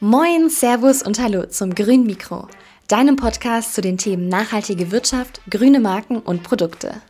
Moin, 0.00 0.50
Servus 0.50 1.02
und 1.02 1.18
Hallo 1.18 1.46
zum 1.46 1.74
Grün 1.74 2.04
Mikro, 2.04 2.48
deinem 2.86 3.16
Podcast 3.16 3.72
zu 3.72 3.80
den 3.80 3.96
Themen 3.96 4.28
nachhaltige 4.28 4.90
Wirtschaft, 4.90 5.40
grüne 5.48 5.80
Marken 5.80 6.18
und 6.18 6.42
Produkte. 6.42 7.00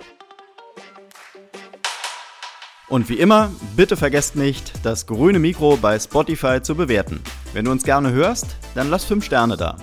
Und 2.88 3.08
wie 3.08 3.18
immer, 3.18 3.50
bitte 3.74 3.96
vergesst 3.96 4.36
nicht, 4.36 4.72
das 4.84 5.08
grüne 5.08 5.40
Mikro 5.40 5.76
bei 5.82 5.98
Spotify 5.98 6.62
zu 6.62 6.76
bewerten. 6.76 7.21
Wenn 7.53 7.64
du 7.64 7.72
uns 7.72 7.83
gerne 7.83 8.12
hörst, 8.12 8.54
dann 8.76 8.88
lass 8.88 9.04
5 9.04 9.24
Sterne 9.24 9.56
da. 9.56 9.78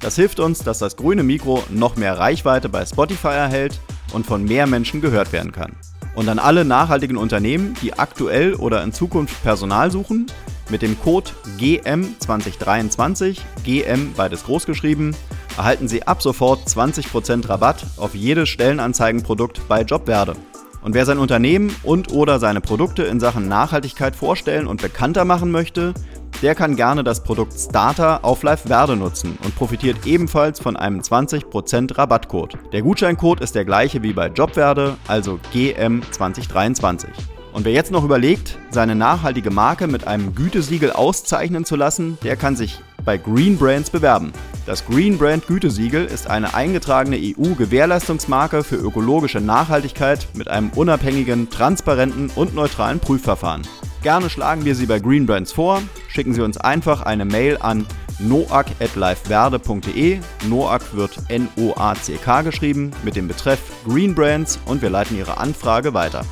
Das 0.00 0.16
hilft 0.16 0.38
uns, 0.38 0.58
dass 0.58 0.78
das 0.78 0.96
grüne 0.98 1.22
Mikro 1.22 1.64
noch 1.70 1.96
mehr 1.96 2.18
Reichweite 2.18 2.68
bei 2.68 2.84
Spotify 2.84 3.28
erhält 3.28 3.80
und 4.12 4.26
von 4.26 4.44
mehr 4.44 4.66
Menschen 4.66 5.00
gehört 5.00 5.32
werden 5.32 5.52
kann. 5.52 5.74
Und 6.14 6.28
an 6.28 6.38
alle 6.38 6.66
nachhaltigen 6.66 7.16
Unternehmen, 7.16 7.74
die 7.80 7.94
aktuell 7.94 8.52
oder 8.56 8.82
in 8.82 8.92
Zukunft 8.92 9.42
Personal 9.42 9.90
suchen, 9.90 10.26
mit 10.72 10.82
dem 10.82 10.98
Code 10.98 11.30
GM2023, 11.60 13.38
GM 13.62 14.12
beides 14.16 14.42
großgeschrieben, 14.44 15.14
erhalten 15.56 15.86
Sie 15.86 16.02
ab 16.04 16.20
sofort 16.22 16.66
20% 16.66 17.48
Rabatt 17.48 17.86
auf 17.98 18.16
jedes 18.16 18.48
Stellenanzeigenprodukt 18.48 19.68
bei 19.68 19.82
Jobwerde. 19.82 20.34
Und 20.82 20.94
wer 20.94 21.06
sein 21.06 21.18
Unternehmen 21.18 21.72
und 21.84 22.10
oder 22.10 22.40
seine 22.40 22.60
Produkte 22.60 23.04
in 23.04 23.20
Sachen 23.20 23.46
Nachhaltigkeit 23.46 24.16
vorstellen 24.16 24.66
und 24.66 24.82
bekannter 24.82 25.24
machen 25.24 25.52
möchte, 25.52 25.94
der 26.40 26.56
kann 26.56 26.74
gerne 26.74 27.04
das 27.04 27.22
Produkt 27.22 27.52
Starter 27.52 28.24
auf 28.24 28.42
Live 28.42 28.62
Verde 28.62 28.96
nutzen 28.96 29.38
und 29.44 29.54
profitiert 29.54 30.06
ebenfalls 30.06 30.58
von 30.58 30.76
einem 30.76 31.00
20% 31.00 31.96
Rabattcode. 31.96 32.58
Der 32.72 32.82
Gutscheincode 32.82 33.42
ist 33.42 33.54
der 33.54 33.64
gleiche 33.64 34.02
wie 34.02 34.12
bei 34.12 34.26
Jobwerde, 34.26 34.96
also 35.06 35.38
GM2023. 35.54 37.06
Und 37.52 37.64
wer 37.64 37.72
jetzt 37.72 37.90
noch 37.90 38.04
überlegt, 38.04 38.58
seine 38.70 38.94
nachhaltige 38.94 39.50
Marke 39.50 39.86
mit 39.86 40.06
einem 40.06 40.34
Gütesiegel 40.34 40.92
auszeichnen 40.92 41.64
zu 41.64 41.76
lassen, 41.76 42.18
der 42.22 42.36
kann 42.36 42.56
sich 42.56 42.80
bei 43.04 43.18
Green 43.18 43.58
Brands 43.58 43.90
bewerben. 43.90 44.32
Das 44.64 44.86
Green 44.86 45.18
Brand 45.18 45.46
Gütesiegel 45.46 46.04
ist 46.04 46.28
eine 46.28 46.54
eingetragene 46.54 47.16
EU-Gewährleistungsmarke 47.16 48.62
für 48.62 48.76
ökologische 48.76 49.40
Nachhaltigkeit 49.40 50.28
mit 50.34 50.48
einem 50.48 50.70
unabhängigen, 50.70 51.50
transparenten 51.50 52.30
und 52.34 52.54
neutralen 52.54 53.00
Prüfverfahren. 53.00 53.62
Gerne 54.02 54.30
schlagen 54.30 54.64
wir 54.64 54.74
Sie 54.74 54.86
bei 54.86 54.98
Green 54.98 55.26
Brands 55.26 55.52
vor. 55.52 55.82
Schicken 56.08 56.34
Sie 56.34 56.42
uns 56.42 56.58
einfach 56.58 57.02
eine 57.02 57.24
Mail 57.24 57.58
an 57.60 57.86
noac.lifeverde.de. 58.18 60.18
Noac 60.48 60.94
wird 60.94 61.18
N-O-A-C-K 61.28 62.42
geschrieben 62.42 62.90
mit 63.04 63.16
dem 63.16 63.28
Betreff 63.28 63.60
Green 63.86 64.14
Brands 64.14 64.58
und 64.66 64.82
wir 64.82 64.90
leiten 64.90 65.16
Ihre 65.18 65.38
Anfrage 65.38 65.94
weiter. 65.94 66.24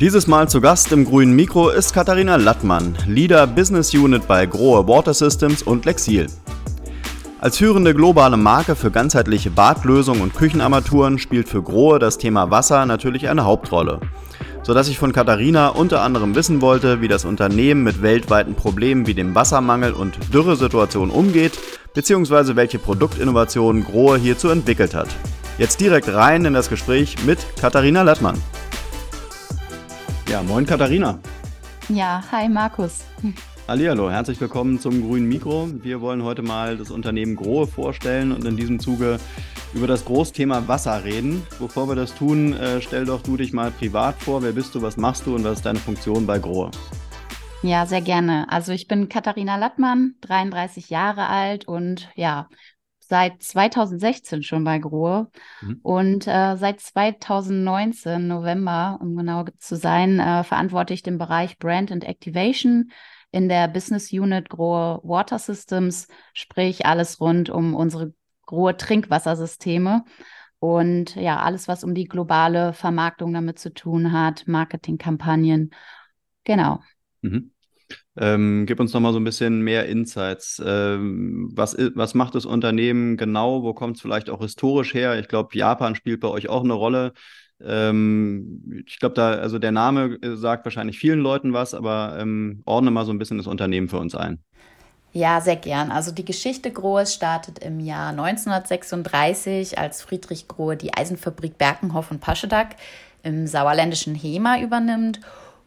Dieses 0.00 0.26
Mal 0.26 0.48
zu 0.48 0.62
Gast 0.62 0.92
im 0.92 1.04
grünen 1.04 1.36
Mikro 1.36 1.68
ist 1.68 1.92
Katharina 1.92 2.36
Lattmann, 2.36 2.96
Leader 3.06 3.46
Business 3.46 3.92
Unit 3.92 4.26
bei 4.26 4.46
Grohe 4.46 4.88
Water 4.88 5.12
Systems 5.12 5.62
und 5.62 5.84
Lexil. 5.84 6.26
Als 7.38 7.58
führende 7.58 7.92
globale 7.92 8.38
Marke 8.38 8.76
für 8.76 8.90
ganzheitliche 8.90 9.50
Badlösungen 9.50 10.22
und 10.22 10.34
Küchenarmaturen 10.34 11.18
spielt 11.18 11.50
für 11.50 11.62
Grohe 11.62 11.98
das 11.98 12.16
Thema 12.16 12.50
Wasser 12.50 12.86
natürlich 12.86 13.28
eine 13.28 13.44
Hauptrolle. 13.44 14.00
Sodass 14.62 14.88
ich 14.88 14.98
von 14.98 15.12
Katharina 15.12 15.68
unter 15.68 16.00
anderem 16.00 16.34
wissen 16.34 16.62
wollte, 16.62 17.02
wie 17.02 17.08
das 17.08 17.26
Unternehmen 17.26 17.82
mit 17.82 18.00
weltweiten 18.00 18.54
Problemen 18.54 19.06
wie 19.06 19.12
dem 19.14 19.34
Wassermangel 19.34 19.92
und 19.92 20.18
Dürresituationen 20.32 21.14
umgeht, 21.14 21.58
beziehungsweise 21.92 22.56
welche 22.56 22.78
Produktinnovationen 22.78 23.84
Grohe 23.84 24.16
hierzu 24.16 24.48
entwickelt 24.48 24.94
hat. 24.94 25.08
Jetzt 25.58 25.78
direkt 25.78 26.08
rein 26.08 26.46
in 26.46 26.54
das 26.54 26.70
Gespräch 26.70 27.16
mit 27.26 27.38
Katharina 27.60 28.00
Lattmann. 28.00 28.40
Ja, 30.30 30.44
moin 30.44 30.64
Katharina. 30.64 31.18
Ja, 31.88 32.22
hi 32.30 32.48
Markus. 32.48 33.04
Hallihallo, 33.66 34.12
herzlich 34.12 34.40
willkommen 34.40 34.78
zum 34.78 35.04
grünen 35.04 35.28
Mikro. 35.28 35.68
Wir 35.82 36.00
wollen 36.00 36.22
heute 36.22 36.42
mal 36.42 36.76
das 36.76 36.92
Unternehmen 36.92 37.34
Grohe 37.34 37.66
vorstellen 37.66 38.30
und 38.30 38.44
in 38.44 38.56
diesem 38.56 38.78
Zuge 38.78 39.18
über 39.74 39.88
das 39.88 40.04
Großthema 40.04 40.68
Wasser 40.68 41.02
reden. 41.02 41.44
Bevor 41.58 41.88
wir 41.88 41.96
das 41.96 42.14
tun, 42.14 42.52
äh, 42.52 42.80
stell 42.80 43.06
doch 43.06 43.24
du 43.24 43.36
dich 43.36 43.52
mal 43.52 43.72
privat 43.72 44.22
vor. 44.22 44.40
Wer 44.40 44.52
bist 44.52 44.72
du, 44.76 44.82
was 44.82 44.96
machst 44.96 45.26
du 45.26 45.34
und 45.34 45.42
was 45.42 45.54
ist 45.54 45.66
deine 45.66 45.80
Funktion 45.80 46.28
bei 46.28 46.38
Grohe? 46.38 46.70
Ja, 47.64 47.84
sehr 47.86 48.00
gerne. 48.00 48.46
Also 48.52 48.70
ich 48.70 48.86
bin 48.86 49.08
Katharina 49.08 49.56
Lattmann, 49.56 50.14
33 50.20 50.90
Jahre 50.90 51.26
alt 51.26 51.66
und 51.66 52.08
ja, 52.14 52.48
seit 53.10 53.42
2016 53.42 54.44
schon 54.44 54.62
bei 54.62 54.78
Grohe 54.78 55.28
mhm. 55.60 55.80
und 55.82 56.26
äh, 56.28 56.56
seit 56.56 56.78
2019, 56.80 58.28
November, 58.28 58.98
um 59.02 59.16
genau 59.16 59.44
zu 59.58 59.74
sein, 59.74 60.20
äh, 60.20 60.44
verantworte 60.44 60.94
ich 60.94 61.02
den 61.02 61.18
Bereich 61.18 61.58
Brand 61.58 61.90
and 61.90 62.04
Activation 62.04 62.92
in 63.32 63.48
der 63.48 63.66
Business 63.66 64.12
Unit 64.12 64.48
Grohe 64.48 65.00
Water 65.02 65.40
Systems, 65.40 66.06
sprich 66.34 66.86
alles 66.86 67.20
rund 67.20 67.50
um 67.50 67.74
unsere 67.74 68.14
Grohe 68.46 68.76
Trinkwassersysteme 68.76 70.04
und 70.60 71.16
ja, 71.16 71.40
alles, 71.40 71.66
was 71.66 71.82
um 71.82 71.94
die 71.94 72.04
globale 72.04 72.72
Vermarktung 72.72 73.34
damit 73.34 73.58
zu 73.58 73.74
tun 73.74 74.12
hat, 74.12 74.46
Marketingkampagnen. 74.46 75.72
Genau. 76.44 76.80
Mhm. 77.22 77.50
Ähm, 78.16 78.66
gib 78.66 78.80
uns 78.80 78.92
noch 78.92 79.00
mal 79.00 79.12
so 79.12 79.20
ein 79.20 79.24
bisschen 79.24 79.62
mehr 79.62 79.86
Insights. 79.86 80.62
Ähm, 80.64 81.50
was, 81.54 81.76
was 81.94 82.14
macht 82.14 82.34
das 82.34 82.46
Unternehmen 82.46 83.16
genau? 83.16 83.62
Wo 83.62 83.74
kommt 83.74 83.96
es 83.96 84.02
vielleicht 84.02 84.30
auch 84.30 84.40
historisch 84.40 84.94
her? 84.94 85.18
Ich 85.18 85.28
glaube, 85.28 85.56
Japan 85.56 85.94
spielt 85.94 86.20
bei 86.20 86.28
euch 86.28 86.48
auch 86.48 86.64
eine 86.64 86.74
Rolle. 86.74 87.12
Ähm, 87.62 88.82
ich 88.86 88.98
glaube, 88.98 89.14
da, 89.14 89.32
also 89.32 89.58
der 89.58 89.72
Name 89.72 90.18
äh, 90.22 90.36
sagt 90.36 90.64
wahrscheinlich 90.64 90.98
vielen 90.98 91.20
Leuten 91.20 91.52
was, 91.52 91.74
aber 91.74 92.16
ähm, 92.18 92.62
ordne 92.64 92.90
mal 92.90 93.04
so 93.04 93.12
ein 93.12 93.18
bisschen 93.18 93.38
das 93.38 93.46
Unternehmen 93.46 93.88
für 93.88 93.98
uns 93.98 94.14
ein. 94.14 94.42
Ja, 95.12 95.40
sehr 95.40 95.56
gern. 95.56 95.90
Also 95.90 96.12
die 96.12 96.24
Geschichte 96.24 96.70
Grohes 96.70 97.14
startet 97.14 97.58
im 97.58 97.80
Jahr 97.80 98.10
1936, 98.10 99.76
als 99.76 100.02
Friedrich 100.02 100.46
Grohe 100.46 100.76
die 100.76 100.94
Eisenfabrik 100.94 101.58
Berkenhoff 101.58 102.10
und 102.12 102.20
Paschedak 102.20 102.76
im 103.22 103.46
sauerländischen 103.46 104.14
Hema 104.14 104.60
übernimmt 104.60 105.20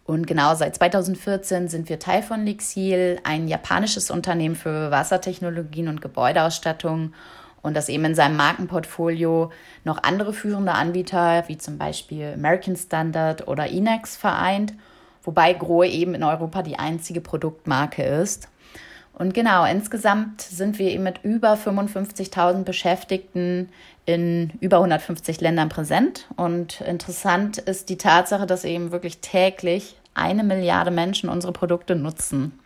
und 0.06 0.28
genau 0.28 0.54
seit 0.56 0.76
2014 0.76 1.70
sind 1.70 1.88
wir 1.88 1.98
Teil 1.98 2.24
von 2.24 2.46
Lixil, 2.46 3.20
ein 3.24 3.48
japanisches 3.48 4.12
Unternehmen 4.12 4.56
für 4.56 4.92
Wassertechnologien 4.92 5.88
und 5.88 6.02
Gebäudeausstattung 6.02 7.14
und 7.62 7.78
das 7.78 7.88
eben 7.88 8.04
in 8.04 8.16
seinem 8.16 8.36
Markenportfolio 8.36 9.52
noch 9.86 10.04
andere 10.04 10.34
führende 10.34 10.74
Anbieter 10.74 11.46
wie 11.48 11.58
zum 11.58 11.78
Beispiel 11.78 12.34
American 12.34 12.76
Standard 12.76 13.48
oder 13.48 13.68
Inex 13.68 14.18
vereint, 14.18 14.74
wobei 15.24 15.54
Grohe 15.54 15.88
eben 15.88 16.16
in 16.16 16.24
Europa 16.24 16.64
die 16.64 16.78
einzige 16.78 17.22
Produktmarke 17.22 18.04
ist. 18.04 18.50
Und 19.14 19.34
genau, 19.34 19.64
insgesamt 19.66 20.42
sind 20.42 20.80
wir 20.80 20.90
eben 20.90 21.04
mit 21.04 21.24
über 21.24 21.54
55.000 21.54 22.64
Beschäftigten 22.64 23.70
in 24.06 24.52
über 24.60 24.78
150 24.78 25.40
Ländern 25.40 25.70
präsent. 25.70 26.28
Und 26.36 26.82
interessant 26.82 27.60
ist 27.60 27.90
die 27.90 27.98
Tatsache, 27.98 28.48
dass 28.48 28.66
eben 28.66 28.92
wirklich 28.92 29.20
täglich 29.20 29.96
eine 30.16 30.44
Milliarde 30.44 30.92
Menschen 30.92 31.30
unsere 31.30 31.54
Produkte 31.54 31.96
nutzen. 31.96 32.60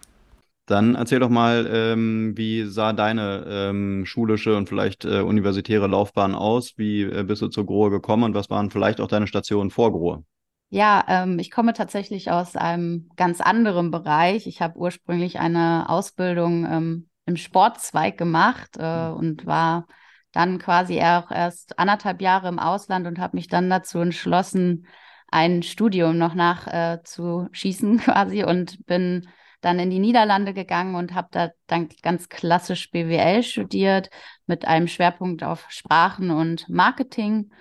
Dann 0.68 0.96
erzähl 0.96 1.20
doch 1.20 1.30
mal, 1.30 1.70
ähm, 1.72 2.34
wie 2.36 2.66
sah 2.66 2.92
deine 2.92 3.46
ähm, 3.48 4.06
schulische 4.06 4.58
und 4.58 4.68
vielleicht 4.68 5.06
äh, 5.06 5.22
universitäre 5.22 5.88
Laufbahn 5.88 6.36
aus? 6.36 6.74
Wie 6.78 7.04
äh, 7.04 7.24
bist 7.24 7.42
du 7.42 7.48
zur 7.48 7.66
Grohe 7.66 7.90
gekommen 7.90 8.24
und 8.24 8.34
was 8.34 8.50
waren 8.50 8.70
vielleicht 8.70 9.00
auch 9.00 9.08
deine 9.08 9.28
Stationen 9.28 9.70
vor 9.70 9.94
Grohe? 9.94 10.24
Ja, 10.70 11.06
ähm, 11.08 11.40
ich 11.40 11.50
komme 11.50 11.74
tatsächlich 11.74 12.30
aus 12.30 12.56
einem 12.56 13.10
ganz 13.16 13.40
anderen 13.40 13.90
Bereich. 13.90 14.48
Ich 14.48 14.62
habe 14.62 14.78
ursprünglich 14.78 15.40
eine 15.40 15.88
Ausbildung 15.88 16.66
ähm, 16.66 17.10
im 17.26 17.38
Sportzweig 17.38 18.18
gemacht 18.18 18.78
äh, 18.78 19.10
mhm. 19.10 19.16
und 19.16 19.46
war 19.46 19.88
dann 20.34 20.60
quasi 20.60 21.02
auch 21.02 21.32
erst 21.32 21.80
anderthalb 21.80 22.22
Jahre 22.22 22.50
im 22.50 22.60
Ausland 22.60 23.08
und 23.08 23.18
habe 23.20 23.38
mich 23.38 23.48
dann 23.48 23.70
dazu 23.70 24.00
entschlossen, 24.00 24.88
ein 25.30 25.64
Studium 25.64 26.18
noch 26.18 26.36
nachzuschießen 26.36 28.00
äh, 28.00 28.02
quasi 28.04 28.44
und 28.44 28.86
bin 28.86 29.28
dann 29.62 29.80
in 29.80 29.90
die 29.90 30.00
Niederlande 30.00 30.54
gegangen 30.54 30.96
und 30.96 31.14
habe 31.14 31.30
da 31.32 31.50
dann 31.66 31.90
ganz 32.04 32.30
klassisch 32.30 32.92
BWL 32.92 33.42
studiert 33.42 34.10
mit 34.46 34.66
einem 34.66 34.88
Schwerpunkt 34.88 35.44
auf 35.44 35.66
Sprachen 35.70 36.30
und 36.30 36.70
Marketing 36.70 37.52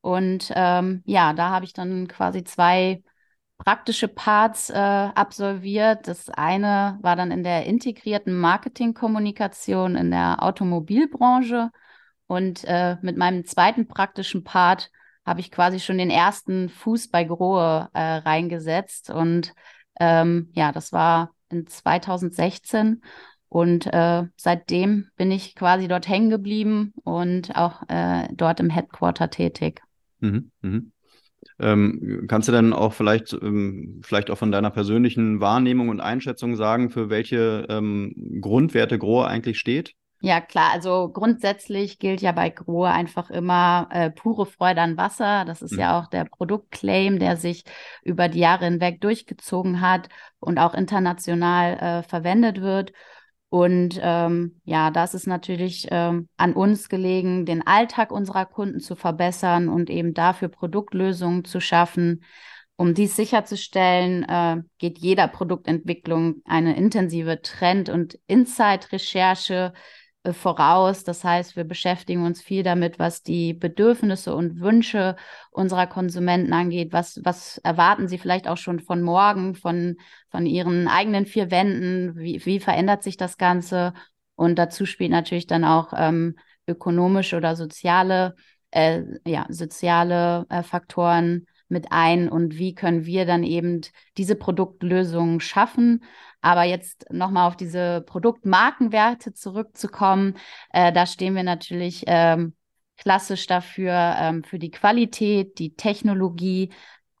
und 0.00 0.50
ähm, 0.54 1.02
ja, 1.04 1.32
da 1.32 1.50
habe 1.50 1.64
ich 1.64 1.72
dann 1.72 2.08
quasi 2.08 2.44
zwei 2.44 3.02
praktische 3.58 4.08
Parts 4.08 4.70
äh, 4.70 4.74
absolviert. 4.74 6.08
Das 6.08 6.30
eine 6.30 6.98
war 7.02 7.16
dann 7.16 7.30
in 7.30 7.44
der 7.44 7.66
integrierten 7.66 8.34
Marketingkommunikation 8.38 9.96
in 9.96 10.10
der 10.10 10.42
Automobilbranche. 10.42 11.70
Und 12.26 12.64
äh, 12.64 12.96
mit 13.02 13.16
meinem 13.18 13.44
zweiten 13.44 13.86
praktischen 13.88 14.44
Part 14.44 14.90
habe 15.26 15.40
ich 15.40 15.50
quasi 15.50 15.80
schon 15.80 15.98
den 15.98 16.10
ersten 16.10 16.70
Fuß 16.70 17.08
bei 17.08 17.24
Grohe 17.24 17.90
äh, 17.92 18.00
reingesetzt. 18.00 19.10
Und 19.10 19.52
ähm, 20.00 20.50
ja, 20.54 20.72
das 20.72 20.92
war 20.92 21.32
in 21.50 21.66
2016. 21.66 23.02
Und 23.48 23.86
äh, 23.92 24.24
seitdem 24.36 25.10
bin 25.16 25.30
ich 25.32 25.54
quasi 25.54 25.88
dort 25.88 26.08
hängen 26.08 26.30
geblieben 26.30 26.94
und 27.04 27.56
auch 27.56 27.82
äh, 27.88 28.28
dort 28.32 28.60
im 28.60 28.70
Headquarter 28.70 29.28
tätig. 29.28 29.82
Mhm, 30.20 30.50
mhm. 30.62 30.92
Ähm, 31.58 32.26
kannst 32.28 32.48
du 32.48 32.52
dann 32.52 32.72
auch 32.72 32.92
vielleicht, 32.92 33.32
ähm, 33.32 34.00
vielleicht 34.04 34.30
auch 34.30 34.38
von 34.38 34.52
deiner 34.52 34.70
persönlichen 34.70 35.40
Wahrnehmung 35.40 35.88
und 35.88 36.00
Einschätzung 36.00 36.56
sagen, 36.56 36.90
für 36.90 37.10
welche 37.10 37.66
ähm, 37.68 38.40
Grundwerte 38.40 38.98
Grohe 38.98 39.26
eigentlich 39.26 39.58
steht? 39.58 39.94
Ja, 40.22 40.42
klar. 40.42 40.70
Also 40.72 41.08
grundsätzlich 41.08 41.98
gilt 41.98 42.20
ja 42.20 42.32
bei 42.32 42.50
Grohe 42.50 42.90
einfach 42.90 43.30
immer 43.30 43.88
äh, 43.90 44.10
pure 44.10 44.44
Freude 44.44 44.82
an 44.82 44.98
Wasser. 44.98 45.46
Das 45.46 45.62
ist 45.62 45.72
mhm. 45.72 45.78
ja 45.78 45.98
auch 45.98 46.08
der 46.08 46.26
Produktclaim, 46.26 47.18
der 47.18 47.38
sich 47.38 47.64
über 48.02 48.28
die 48.28 48.40
Jahre 48.40 48.66
hinweg 48.66 49.00
durchgezogen 49.00 49.80
hat 49.80 50.10
und 50.38 50.58
auch 50.58 50.74
international 50.74 51.78
äh, 51.78 52.02
verwendet 52.02 52.60
wird. 52.60 52.92
Und 53.50 53.98
ähm, 54.00 54.60
ja, 54.64 54.92
das 54.92 55.12
ist 55.12 55.26
natürlich 55.26 55.88
ähm, 55.90 56.28
an 56.36 56.52
uns 56.52 56.88
gelegen, 56.88 57.44
den 57.46 57.66
Alltag 57.66 58.12
unserer 58.12 58.46
Kunden 58.46 58.78
zu 58.78 58.94
verbessern 58.94 59.68
und 59.68 59.90
eben 59.90 60.14
dafür 60.14 60.48
Produktlösungen 60.48 61.44
zu 61.44 61.60
schaffen. 61.60 62.22
Um 62.76 62.94
dies 62.94 63.16
sicherzustellen, 63.16 64.22
äh, 64.22 64.62
geht 64.78 64.98
jeder 64.98 65.26
Produktentwicklung 65.26 66.42
eine 66.44 66.76
intensive 66.76 67.42
Trend- 67.42 67.88
und 67.88 68.18
Insight-Recherche 68.28 69.72
voraus. 70.32 71.04
Das 71.04 71.24
heißt, 71.24 71.56
wir 71.56 71.64
beschäftigen 71.64 72.24
uns 72.24 72.42
viel 72.42 72.62
damit, 72.62 72.98
was 72.98 73.22
die 73.22 73.54
Bedürfnisse 73.54 74.34
und 74.34 74.60
Wünsche 74.60 75.16
unserer 75.50 75.86
Konsumenten 75.86 76.52
angeht. 76.52 76.92
Was, 76.92 77.20
was 77.24 77.58
erwarten 77.58 78.08
sie 78.08 78.18
vielleicht 78.18 78.46
auch 78.46 78.58
schon 78.58 78.80
von 78.80 79.02
morgen, 79.02 79.54
von, 79.54 79.96
von 80.30 80.46
ihren 80.46 80.88
eigenen 80.88 81.26
vier 81.26 81.50
Wänden? 81.50 82.16
Wie, 82.16 82.44
wie 82.44 82.60
verändert 82.60 83.02
sich 83.02 83.16
das 83.16 83.38
Ganze? 83.38 83.94
Und 84.34 84.58
dazu 84.58 84.86
spielt 84.86 85.10
natürlich 85.10 85.46
dann 85.46 85.64
auch 85.64 85.92
ähm, 85.96 86.36
ökonomische 86.66 87.36
oder 87.36 87.56
soziale, 87.56 88.34
äh, 88.70 89.02
ja, 89.26 89.46
soziale 89.48 90.46
äh, 90.50 90.62
Faktoren 90.62 91.46
mit 91.70 91.92
ein 91.92 92.28
und 92.28 92.58
wie 92.58 92.74
können 92.74 93.06
wir 93.06 93.26
dann 93.26 93.44
eben 93.44 93.80
diese 94.16 94.34
Produktlösungen 94.34 95.40
schaffen. 95.40 96.04
Aber 96.40 96.64
jetzt 96.64 97.06
nochmal 97.10 97.48
auf 97.48 97.56
diese 97.56 98.02
Produktmarkenwerte 98.06 99.32
zurückzukommen, 99.32 100.36
äh, 100.72 100.92
da 100.92 101.06
stehen 101.06 101.34
wir 101.34 101.42
natürlich 101.42 102.04
ähm, 102.06 102.54
klassisch 102.96 103.46
dafür, 103.46 104.16
ähm, 104.18 104.44
für 104.44 104.58
die 104.58 104.70
Qualität, 104.70 105.58
die 105.58 105.74
Technologie, 105.74 106.70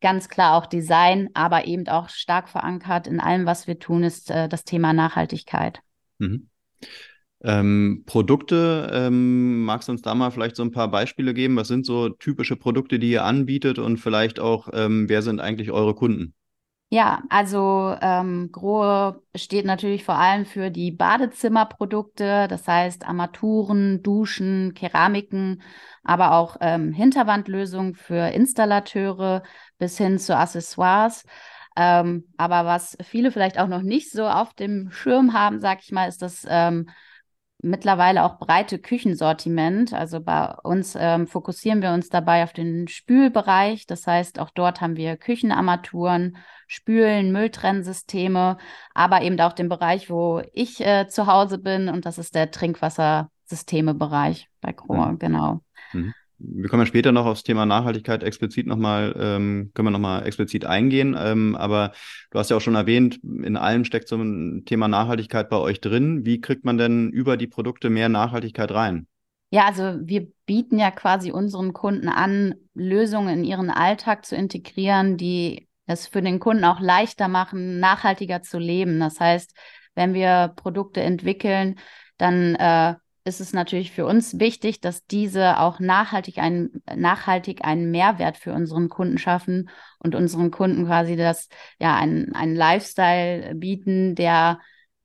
ganz 0.00 0.28
klar 0.28 0.56
auch 0.56 0.66
Design, 0.66 1.30
aber 1.34 1.66
eben 1.66 1.86
auch 1.88 2.08
stark 2.08 2.48
verankert 2.48 3.06
in 3.06 3.20
allem, 3.20 3.46
was 3.46 3.66
wir 3.66 3.78
tun, 3.78 4.02
ist 4.02 4.30
äh, 4.30 4.48
das 4.48 4.64
Thema 4.64 4.92
Nachhaltigkeit. 4.92 5.80
Mhm. 6.18 6.48
Ähm, 7.42 8.02
Produkte, 8.06 8.90
ähm, 8.92 9.64
magst 9.64 9.88
du 9.88 9.92
uns 9.92 10.02
da 10.02 10.14
mal 10.14 10.30
vielleicht 10.30 10.56
so 10.56 10.62
ein 10.62 10.72
paar 10.72 10.90
Beispiele 10.90 11.32
geben? 11.32 11.56
Was 11.56 11.68
sind 11.68 11.86
so 11.86 12.10
typische 12.10 12.56
Produkte, 12.56 12.98
die 12.98 13.10
ihr 13.10 13.24
anbietet 13.24 13.78
und 13.78 13.98
vielleicht 13.98 14.40
auch, 14.40 14.68
ähm, 14.72 15.08
wer 15.08 15.22
sind 15.22 15.40
eigentlich 15.40 15.70
eure 15.70 15.94
Kunden? 15.94 16.34
Ja, 16.92 17.22
also 17.28 17.96
ähm, 18.02 18.50
Grohe 18.50 19.22
steht 19.36 19.64
natürlich 19.64 20.04
vor 20.04 20.16
allem 20.16 20.44
für 20.44 20.70
die 20.70 20.90
Badezimmerprodukte, 20.90 22.48
das 22.48 22.66
heißt 22.66 23.06
Armaturen, 23.06 24.02
Duschen, 24.02 24.74
Keramiken, 24.74 25.62
aber 26.02 26.32
auch 26.32 26.56
ähm, 26.60 26.92
Hinterwandlösungen 26.92 27.94
für 27.94 28.32
Installateure 28.32 29.44
bis 29.78 29.98
hin 29.98 30.18
zu 30.18 30.36
Accessoires. 30.36 31.24
Ähm, 31.76 32.24
aber 32.36 32.64
was 32.64 32.98
viele 33.04 33.30
vielleicht 33.30 33.60
auch 33.60 33.68
noch 33.68 33.82
nicht 33.82 34.10
so 34.10 34.26
auf 34.26 34.52
dem 34.54 34.90
Schirm 34.90 35.32
haben, 35.32 35.60
sag 35.60 35.78
ich 35.82 35.92
mal, 35.92 36.08
ist 36.08 36.22
das 36.22 36.44
ähm, 36.48 36.90
mittlerweile 37.62 38.24
auch 38.24 38.38
breite 38.38 38.78
Küchensortiment. 38.78 39.92
Also 39.92 40.20
bei 40.20 40.54
uns 40.62 40.96
ähm, 40.98 41.26
fokussieren 41.26 41.82
wir 41.82 41.92
uns 41.92 42.08
dabei 42.08 42.42
auf 42.44 42.52
den 42.52 42.88
Spülbereich. 42.88 43.86
Das 43.86 44.06
heißt, 44.06 44.38
auch 44.38 44.50
dort 44.50 44.80
haben 44.80 44.96
wir 44.96 45.16
Küchenarmaturen, 45.16 46.36
Spülen, 46.66 47.32
Mülltrennsysteme, 47.32 48.56
aber 48.94 49.22
eben 49.22 49.40
auch 49.40 49.52
den 49.52 49.68
Bereich, 49.68 50.10
wo 50.10 50.42
ich 50.52 50.80
äh, 50.80 51.06
zu 51.08 51.26
Hause 51.26 51.58
bin. 51.58 51.88
Und 51.88 52.06
das 52.06 52.18
ist 52.18 52.34
der 52.34 52.50
Trinkwassersysteme-Bereich 52.50 54.48
bei 54.60 54.72
Kroa, 54.72 55.12
mhm. 55.12 55.18
genau. 55.18 55.60
Mhm 55.92 56.14
wir 56.40 56.68
kommen 56.68 56.82
ja 56.82 56.86
später 56.86 57.12
noch 57.12 57.26
aufs 57.26 57.42
Thema 57.42 57.66
Nachhaltigkeit 57.66 58.22
explizit 58.22 58.66
nochmal, 58.66 59.14
ähm, 59.18 59.70
können 59.74 59.86
wir 59.86 59.92
nochmal 59.92 60.26
explizit 60.26 60.64
eingehen. 60.64 61.16
Ähm, 61.18 61.54
aber 61.54 61.92
du 62.30 62.38
hast 62.38 62.50
ja 62.50 62.56
auch 62.56 62.60
schon 62.60 62.74
erwähnt, 62.74 63.20
in 63.22 63.56
allem 63.56 63.84
steckt 63.84 64.08
so 64.08 64.16
ein 64.16 64.64
Thema 64.64 64.88
Nachhaltigkeit 64.88 65.50
bei 65.50 65.58
euch 65.58 65.80
drin. 65.80 66.24
Wie 66.24 66.40
kriegt 66.40 66.64
man 66.64 66.78
denn 66.78 67.10
über 67.10 67.36
die 67.36 67.46
Produkte 67.46 67.90
mehr 67.90 68.08
Nachhaltigkeit 68.08 68.72
rein? 68.72 69.06
Ja, 69.50 69.66
also 69.66 69.98
wir 70.00 70.28
bieten 70.46 70.78
ja 70.78 70.90
quasi 70.90 71.32
unseren 71.32 71.72
Kunden 71.72 72.08
an, 72.08 72.54
Lösungen 72.74 73.40
in 73.40 73.44
ihren 73.44 73.68
Alltag 73.68 74.24
zu 74.24 74.36
integrieren, 74.36 75.16
die 75.16 75.68
es 75.86 76.06
für 76.06 76.22
den 76.22 76.38
Kunden 76.38 76.64
auch 76.64 76.80
leichter 76.80 77.28
machen, 77.28 77.80
nachhaltiger 77.80 78.42
zu 78.42 78.58
leben. 78.58 79.00
Das 79.00 79.18
heißt, 79.18 79.54
wenn 79.94 80.14
wir 80.14 80.52
Produkte 80.54 81.00
entwickeln, 81.00 81.78
dann 82.16 82.54
äh, 82.54 82.94
ist 83.24 83.40
es 83.40 83.52
natürlich 83.52 83.92
für 83.92 84.06
uns 84.06 84.38
wichtig, 84.38 84.80
dass 84.80 85.06
diese 85.06 85.58
auch 85.58 85.78
nachhaltig 85.80 86.38
einen, 86.38 86.82
nachhaltig 86.94 87.64
einen 87.64 87.90
Mehrwert 87.90 88.36
für 88.36 88.52
unseren 88.52 88.88
Kunden 88.88 89.18
schaffen 89.18 89.68
und 89.98 90.14
unseren 90.14 90.50
Kunden 90.50 90.86
quasi 90.86 91.16
das, 91.16 91.48
ja, 91.78 91.96
einen, 91.96 92.34
einen 92.34 92.56
Lifestyle 92.56 93.54
bieten, 93.54 94.14
der, 94.14 94.60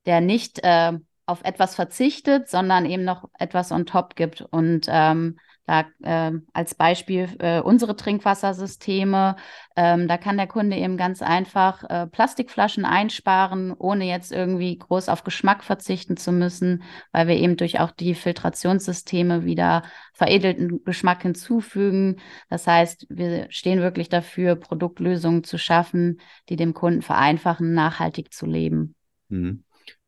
der 0.06 0.22
nicht 0.22 0.60
äh, 0.64 0.94
auf 1.26 1.44
etwas 1.44 1.76
verzichtet, 1.76 2.50
sondern 2.50 2.86
eben 2.86 3.04
noch 3.04 3.30
etwas 3.38 3.72
on 3.72 3.86
top 3.86 4.16
gibt. 4.16 4.42
Und 4.42 4.88
ähm, 4.90 5.38
da 5.66 5.86
äh, 6.04 6.32
als 6.54 6.76
Beispiel 6.76 7.28
äh, 7.40 7.60
unsere 7.60 7.96
Trinkwassersysteme, 7.96 9.36
ähm, 9.76 10.08
da 10.08 10.18
kann 10.18 10.38
der 10.38 10.48
Kunde 10.48 10.78
eben 10.78 10.96
ganz 10.96 11.24
einfach 11.24 11.84
äh, 11.90 12.06
Plastikflaschen 12.08 12.86
einsparen, 12.86 13.74
ohne 13.74 14.06
jetzt 14.06 14.32
irgendwie 14.32 14.78
groß 14.78 15.10
auf 15.10 15.24
Geschmack 15.24 15.64
verzichten 15.64 16.18
zu 16.18 16.32
müssen, 16.32 16.84
weil 17.12 17.28
wir 17.28 17.36
eben 17.36 17.58
durch 17.58 17.80
auch 17.80 17.92
die 17.92 18.14
Filtrationssysteme 18.14 19.46
wieder 19.46 19.82
veredelten 20.14 20.84
Geschmack 20.84 21.24
hinzufügen. 21.24 22.18
Das 22.50 22.68
heißt, 22.68 23.08
wir 23.10 23.48
stehen 23.50 23.82
wirklich 23.82 24.10
dafür, 24.10 24.56
Produktlösungen 24.56 25.44
zu 25.44 25.58
schaffen, 25.58 26.22
die 26.50 26.58
dem 26.58 26.76
Kunden 26.76 27.02
vereinfachen, 27.02 27.74
nachhaltig 27.74 28.32
zu 28.32 28.46
leben. 28.46 28.94
Mhm. 29.30 29.65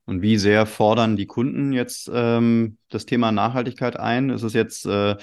Und 0.08 0.22
wie 0.22 0.38
sehr 0.38 0.66
fordern 0.66 1.18
die 1.18 1.28
Kunden 1.28 1.74
jetzt 1.74 2.10
ähm, 2.12 2.78
das 2.90 3.06
Thema 3.06 3.32
Nachhaltigkeit 3.32 4.00
ein? 4.00 4.30
Ist 4.30 4.44
es 4.44 4.54
jetzt, 4.54 4.86
äh, 4.86 5.16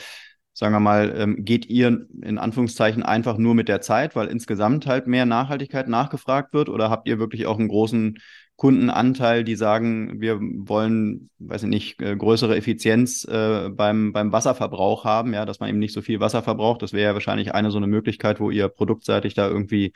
sagen 0.52 0.74
wir 0.74 0.80
mal, 0.80 1.12
ähm, 1.16 1.44
geht 1.44 1.66
ihr 1.66 2.06
in 2.22 2.38
Anführungszeichen 2.38 3.02
einfach 3.02 3.38
nur 3.38 3.54
mit 3.54 3.68
der 3.68 3.80
Zeit, 3.80 4.14
weil 4.14 4.28
insgesamt 4.28 4.86
halt 4.86 5.06
mehr 5.06 5.24
Nachhaltigkeit 5.24 5.88
nachgefragt 5.88 6.52
wird? 6.52 6.68
Oder 6.68 6.90
habt 6.90 7.08
ihr 7.08 7.18
wirklich 7.18 7.46
auch 7.46 7.58
einen 7.58 7.68
großen 7.68 8.18
Kundenanteil, 8.56 9.42
die 9.42 9.56
sagen, 9.56 10.20
wir 10.20 10.38
wollen, 10.40 11.30
weiß 11.38 11.64
ich 11.64 11.68
nicht, 11.70 12.00
äh, 12.02 12.14
größere 12.14 12.54
Effizienz 12.54 13.24
äh, 13.24 13.70
beim, 13.70 14.12
beim 14.12 14.32
Wasserverbrauch 14.32 15.04
haben, 15.04 15.32
ja, 15.34 15.44
dass 15.44 15.58
man 15.60 15.70
eben 15.70 15.80
nicht 15.80 15.94
so 15.94 16.02
viel 16.02 16.20
Wasser 16.20 16.42
verbraucht. 16.42 16.82
Das 16.82 16.92
wäre 16.92 17.08
ja 17.08 17.14
wahrscheinlich 17.14 17.52
eine 17.54 17.70
so 17.72 17.78
eine 17.78 17.88
Möglichkeit, 17.88 18.38
wo 18.38 18.50
ihr 18.50 18.68
produktseitig 18.68 19.34
da 19.34 19.48
irgendwie 19.48 19.92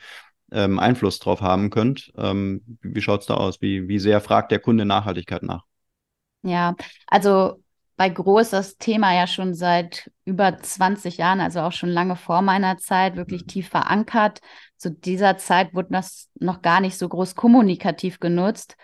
ähm, 0.51 0.79
Einfluss 0.79 1.19
drauf 1.19 1.41
haben 1.41 1.69
könnt. 1.69 2.11
Ähm, 2.17 2.77
wie 2.81 3.01
schaut 3.01 3.21
es 3.21 3.27
da 3.27 3.35
aus? 3.35 3.61
Wie, 3.61 3.87
wie 3.87 3.99
sehr 3.99 4.21
fragt 4.21 4.51
der 4.51 4.59
Kunde 4.59 4.85
Nachhaltigkeit 4.85 5.43
nach? 5.43 5.63
Ja, 6.41 6.75
also 7.07 7.61
bei 7.99 8.07
Gro 8.07 8.39
ist 8.39 8.53
das 8.53 8.77
Thema 8.77 9.13
ja 9.13 9.27
schon 9.27 9.53
seit 9.53 10.09
über 10.23 10.57
20 10.57 11.17
Jahren, 11.17 11.41
also 11.41 11.59
auch 11.59 11.73
schon 11.73 11.89
lange 11.89 12.15
vor 12.15 12.41
meiner 12.41 12.77
Zeit, 12.77 13.17
wirklich 13.17 13.41
mhm. 13.41 13.47
tief 13.47 13.67
verankert. 13.67 14.39
Zu 14.77 14.91
dieser 14.91 15.35
Zeit 15.37 15.73
wurde 15.73 15.89
das 15.91 16.29
noch 16.39 16.61
gar 16.61 16.79
nicht 16.79 16.97
so 16.97 17.09
groß 17.09 17.35
kommunikativ 17.35 18.21
genutzt. 18.21 18.77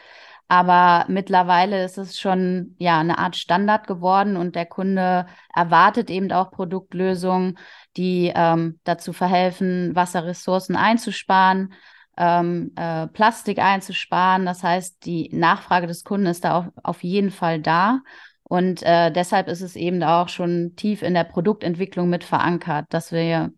Aber 0.48 1.06
mittlerweile 1.08 1.84
ist 1.84 1.98
es 1.98 2.20
schon 2.20 2.76
ja 2.78 3.00
eine 3.00 3.18
Art 3.18 3.36
Standard 3.36 3.88
geworden 3.88 4.38
und 4.38 4.56
der 4.56 4.68
Kunde 4.68 5.26
erwartet 5.54 6.12
eben 6.12 6.32
auch 6.32 6.52
Produktlösungen, 6.52 7.58
die 7.98 8.32
ähm, 8.36 8.80
dazu 8.84 9.12
verhelfen, 9.12 9.96
Wasserressourcen 9.96 10.76
einzusparen, 10.76 11.74
ähm, 12.18 12.72
äh, 12.76 13.08
Plastik 13.08 13.58
einzusparen. 13.58 14.46
Das 14.46 14.62
heißt, 14.64 15.06
die 15.06 15.30
Nachfrage 15.34 15.88
des 15.88 16.04
Kunden 16.04 16.28
ist 16.28 16.44
da 16.44 16.60
auf, 16.60 16.66
auf 16.84 17.04
jeden 17.04 17.32
Fall 17.32 17.60
da. 17.60 18.02
Und 18.44 18.84
äh, 18.84 19.12
deshalb 19.12 19.48
ist 19.48 19.62
es 19.62 19.76
eben 19.76 20.04
auch 20.04 20.30
schon 20.30 20.74
tief 20.76 21.02
in 21.02 21.16
der 21.16 21.24
Produktentwicklung 21.24 22.08
mit 22.08 22.24
verankert, 22.24 22.86
dass 22.90 23.12
wir 23.12 23.52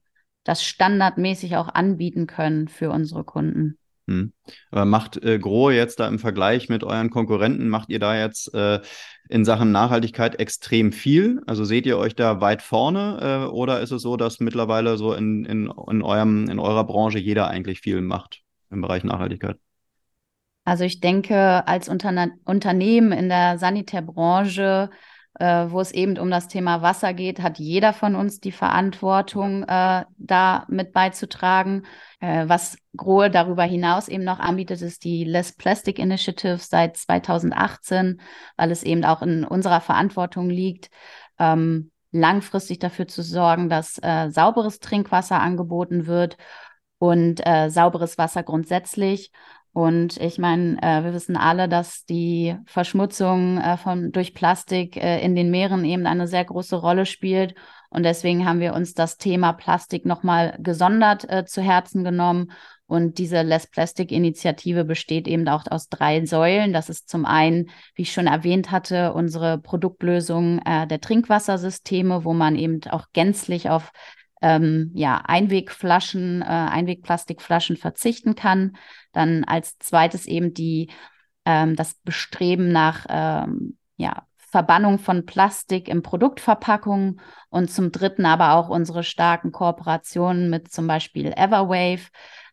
das 0.45 0.63
standardmäßig 0.63 1.57
auch 1.57 1.67
anbieten 1.67 2.25
können 2.25 2.69
für 2.69 2.89
unsere 2.89 3.25
Kunden. 3.25 3.77
Hm. 4.07 4.31
Aber 4.71 4.85
macht 4.85 5.21
äh, 5.23 5.37
Grohe 5.37 5.73
jetzt 5.73 5.99
da 5.99 6.07
im 6.07 6.17
Vergleich 6.17 6.69
mit 6.69 6.83
euren 6.83 7.09
Konkurrenten, 7.09 7.67
macht 7.67 7.89
ihr 7.89 7.99
da 7.99 8.17
jetzt 8.17 8.53
äh, 8.53 8.79
in 9.27 9.43
Sachen 9.43 9.73
Nachhaltigkeit 9.73 10.39
extrem 10.39 10.93
viel? 10.93 11.41
Also 11.45 11.65
seht 11.65 11.85
ihr 11.85 11.97
euch 11.97 12.15
da 12.15 12.39
weit 12.39 12.61
vorne 12.61 13.19
äh, 13.21 13.51
oder 13.51 13.81
ist 13.81 13.91
es 13.91 14.01
so, 14.01 14.15
dass 14.15 14.39
mittlerweile 14.39 14.97
so 14.97 15.13
in, 15.13 15.43
in, 15.43 15.73
in, 15.89 16.01
eurem, 16.01 16.49
in 16.49 16.59
eurer 16.59 16.85
Branche 16.85 17.19
jeder 17.19 17.49
eigentlich 17.49 17.81
viel 17.81 18.01
macht 18.01 18.43
im 18.71 18.81
Bereich 18.81 19.03
Nachhaltigkeit? 19.03 19.57
Also 20.63 20.85
ich 20.85 20.99
denke, 21.01 21.67
als 21.67 21.89
Unterne 21.89 22.31
Unternehmen 22.45 23.11
in 23.11 23.29
der 23.29 23.57
Sanitärbranche 23.57 24.89
äh, 25.39 25.69
wo 25.69 25.79
es 25.79 25.91
eben 25.91 26.17
um 26.17 26.31
das 26.31 26.47
Thema 26.47 26.81
Wasser 26.81 27.13
geht, 27.13 27.41
hat 27.41 27.59
jeder 27.59 27.93
von 27.93 28.15
uns 28.15 28.39
die 28.39 28.51
Verantwortung, 28.51 29.63
äh, 29.63 30.05
da 30.17 30.65
mit 30.67 30.93
beizutragen. 30.93 31.85
Äh, 32.19 32.45
was 32.47 32.77
Grohe 32.95 33.29
darüber 33.29 33.63
hinaus 33.63 34.07
eben 34.07 34.23
noch 34.23 34.39
anbietet, 34.39 34.81
ist 34.81 35.03
die 35.03 35.23
Less 35.23 35.53
Plastic 35.53 35.99
Initiative 35.99 36.57
seit 36.57 36.97
2018, 36.97 38.19
weil 38.55 38.71
es 38.71 38.83
eben 38.83 39.05
auch 39.05 39.21
in 39.21 39.43
unserer 39.43 39.81
Verantwortung 39.81 40.49
liegt, 40.49 40.89
ähm, 41.37 41.91
langfristig 42.11 42.79
dafür 42.79 43.07
zu 43.07 43.21
sorgen, 43.21 43.69
dass 43.69 43.99
äh, 44.01 44.29
sauberes 44.29 44.79
Trinkwasser 44.79 45.39
angeboten 45.39 46.07
wird 46.07 46.37
und 46.99 47.45
äh, 47.45 47.69
sauberes 47.69 48.17
Wasser 48.17 48.41
grundsätzlich. 48.43 49.31
Und 49.77 50.17
ich 50.17 50.39
meine, 50.39 50.81
äh, 50.81 51.03
wir 51.03 51.13
wissen 51.13 51.37
alle, 51.37 51.69
dass 51.69 52.03
die 52.03 52.55
Verschmutzung 52.65 53.59
äh, 53.59 53.77
von, 53.77 54.11
durch 54.11 54.33
Plastik 54.33 54.97
äh, 54.97 55.23
in 55.23 55.35
den 55.35 55.51
Meeren 55.51 55.85
eben 55.85 56.07
eine 56.07 56.27
sehr 56.27 56.43
große 56.45 56.77
Rolle 56.77 57.05
spielt. 57.05 57.53
Und 57.91 58.01
deswegen 58.01 58.47
haben 58.47 58.59
wir 58.59 58.73
uns 58.73 58.95
das 58.95 59.17
Thema 59.17 59.53
Plastik 59.53 60.03
nochmal 60.03 60.57
gesondert 60.57 61.29
äh, 61.29 61.45
zu 61.45 61.61
Herzen 61.61 62.03
genommen. 62.03 62.53
Und 62.87 63.19
diese 63.19 63.43
Less 63.43 63.67
Plastic 63.67 64.11
Initiative 64.11 64.83
besteht 64.83 65.27
eben 65.27 65.47
auch 65.47 65.65
aus 65.69 65.89
drei 65.89 66.25
Säulen. 66.25 66.73
Das 66.73 66.89
ist 66.89 67.07
zum 67.07 67.27
einen, 67.27 67.69
wie 67.93 68.01
ich 68.01 68.11
schon 68.11 68.25
erwähnt 68.25 68.71
hatte, 68.71 69.13
unsere 69.13 69.59
Produktlösung 69.59 70.57
äh, 70.65 70.87
der 70.87 71.01
Trinkwassersysteme, 71.01 72.25
wo 72.25 72.33
man 72.33 72.55
eben 72.55 72.81
auch 72.89 73.05
gänzlich 73.13 73.69
auf 73.69 73.91
ähm, 74.41 74.91
ja, 74.93 75.17
Einwegflaschen, 75.25 76.41
äh, 76.41 76.45
Einwegplastikflaschen 76.45 77.77
verzichten 77.77 78.35
kann. 78.35 78.77
Dann 79.11 79.43
als 79.43 79.77
zweites 79.79 80.25
eben 80.25 80.53
die, 80.53 80.89
ähm, 81.45 81.75
das 81.75 81.95
Bestreben 82.03 82.71
nach 82.71 83.05
ähm, 83.09 83.77
ja, 83.95 84.27
Verbannung 84.37 84.99
von 84.99 85.25
Plastik 85.25 85.87
in 85.87 86.01
Produktverpackungen 86.01 87.19
und 87.49 87.69
zum 87.69 87.91
dritten 87.91 88.25
aber 88.25 88.53
auch 88.53 88.69
unsere 88.69 89.03
starken 89.03 89.51
Kooperationen 89.51 90.49
mit 90.49 90.71
zum 90.71 90.87
Beispiel 90.87 91.33
Everwave, 91.35 92.07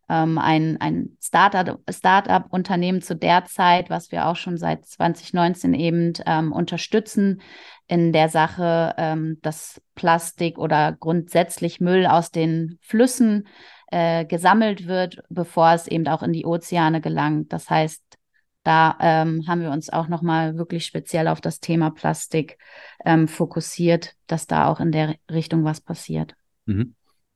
ähm, 0.08 0.38
ein, 0.38 0.78
ein 0.80 1.16
Startup-Unternehmen 1.22 3.00
zu 3.00 3.16
der 3.16 3.44
Zeit, 3.46 3.90
was 3.90 4.12
wir 4.12 4.26
auch 4.26 4.36
schon 4.36 4.58
seit 4.58 4.84
2019 4.86 5.72
eben 5.74 6.12
ähm, 6.26 6.52
unterstützen, 6.52 7.40
in 7.86 8.12
der 8.12 8.28
Sache, 8.28 8.94
ähm, 8.96 9.38
dass 9.42 9.80
Plastik 9.94 10.58
oder 10.58 10.92
grundsätzlich 10.92 11.80
Müll 11.80 12.06
aus 12.06 12.30
den 12.30 12.78
Flüssen 12.80 13.46
äh, 13.88 14.24
gesammelt 14.24 14.86
wird, 14.86 15.22
bevor 15.28 15.72
es 15.72 15.86
eben 15.86 16.08
auch 16.08 16.22
in 16.22 16.32
die 16.32 16.46
Ozeane 16.46 17.00
gelangt. 17.00 17.52
Das 17.52 17.68
heißt, 17.68 18.02
da 18.62 18.96
ähm, 19.00 19.44
haben 19.46 19.60
wir 19.60 19.70
uns 19.70 19.90
auch 19.90 20.08
nochmal 20.08 20.56
wirklich 20.56 20.86
speziell 20.86 21.28
auf 21.28 21.40
das 21.42 21.60
Thema 21.60 21.90
Plastik 21.90 22.58
ähm, 23.04 23.28
fokussiert, 23.28 24.14
dass 24.26 24.46
da 24.46 24.68
auch 24.68 24.80
in 24.80 24.90
der 24.90 25.16
Richtung 25.30 25.64
was 25.64 25.82
passiert. 25.82 26.34
Mhm. 26.64 26.94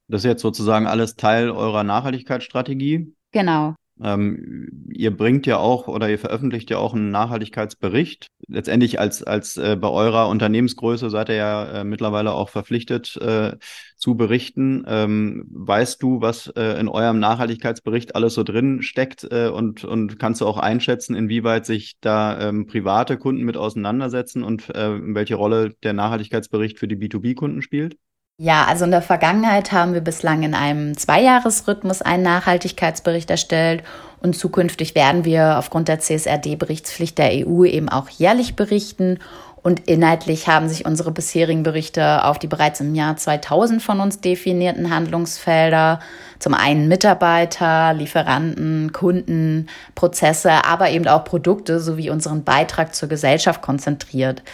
Das 0.09 0.23
ist 0.23 0.25
jetzt 0.25 0.43
sozusagen 0.43 0.87
alles 0.87 1.17
Teil 1.17 1.51
eurer 1.51 1.85
Nachhaltigkeitsstrategie. 1.85 3.15
Genau. 3.31 3.75
Ähm, 4.03 4.89
ihr 4.93 5.17
bringt 5.17 5.47
ja 5.47 5.59
auch 5.59 5.89
oder 5.89 6.09
ihr 6.09 6.19
veröffentlicht 6.19 6.71
ja 6.71 6.79
auch 6.79 6.95
einen 6.95 7.11
Nachhaltigkeitsbericht. 7.11 8.29
Letztendlich 8.47 9.01
als, 9.01 9.23
als 9.23 9.57
äh, 9.57 9.77
bei 9.77 9.89
eurer 9.89 10.29
Unternehmensgröße 10.29 11.11
seid 11.11 11.29
ihr 11.29 11.35
ja 11.35 11.81
äh, 11.81 11.85
mittlerweile 11.85 12.33
auch 12.33 12.49
verpflichtet 12.49 13.17
äh, 13.17 13.57
zu 13.97 14.17
berichten. 14.17 14.85
Ähm, 14.87 15.47
weißt 15.51 16.03
du, 16.03 16.21
was 16.21 16.47
äh, 16.49 16.79
in 16.81 16.89
eurem 16.89 17.19
Nachhaltigkeitsbericht 17.19 18.15
alles 18.15 18.35
so 18.35 18.45
drin 18.45 18.83
steckt 18.83 19.27
äh, 19.31 19.49
und, 19.49 19.85
und 19.85 20.19
kannst 20.19 20.41
du 20.41 20.47
auch 20.47 20.59
einschätzen, 20.59 21.17
inwieweit 21.17 21.67
sich 21.67 21.97
da 22.01 22.49
ähm, 22.49 22.67
private 22.67 23.19
Kunden 23.19 23.43
mit 23.43 23.57
auseinandersetzen 23.57 24.45
und 24.45 24.71
äh, 24.71 25.15
welche 25.15 25.35
Rolle 25.35 25.75
der 25.83 25.93
Nachhaltigkeitsbericht 25.93 26.79
für 26.79 26.89
die 26.89 26.97
B2B-Kunden 26.97 27.63
spielt? 27.63 27.97
Ja, 28.41 28.67
also 28.67 28.85
in 28.85 28.93
der 28.93 29.03
Vergangenheit 29.03 29.73
haben 29.73 29.95
wir 29.95 30.01
bislang 30.01 30.45
in 30.45 30.55
einem 30.55 30.97
Zweijahresrhythmus 30.97 32.03
einen 32.03 32.23
Nachhaltigkeitsbericht 32.23 33.29
erstellt 33.31 33.83
und 34.21 34.37
zukünftig 34.37 34.95
werden 34.95 35.25
wir 35.25 35.59
aufgrund 35.59 35.89
der 35.89 35.99
CSRD-Berichtspflicht 35.99 37.19
der 37.19 37.33
EU 37.33 37.65
eben 37.65 37.89
auch 37.89 38.09
jährlich 38.09 38.55
berichten. 38.55 39.19
Und 39.61 39.89
inhaltlich 39.89 40.47
haben 40.47 40.69
sich 40.69 40.87
unsere 40.87 41.11
bisherigen 41.11 41.65
Berichte 41.65 42.25
auf 42.25 42.39
die 42.39 42.47
bereits 42.47 42.79
im 42.81 42.95
Jahr 42.95 43.17
2000 43.17 43.83
von 43.83 43.99
uns 43.99 44.21
definierten 44.21 44.95
Handlungsfelder, 44.95 45.99
zum 46.39 46.55
einen 46.55 46.87
Mitarbeiter, 46.87 47.93
Lieferanten, 47.93 48.93
Kunden, 48.93 49.69
Prozesse, 49.97 50.65
aber 50.65 50.91
eben 50.91 51.09
auch 51.09 51.25
Produkte 51.25 51.81
sowie 51.81 52.11
unseren 52.11 52.45
Beitrag 52.45 52.95
zur 52.95 53.09
Gesellschaft 53.09 53.61
konzentriert. 53.63 54.45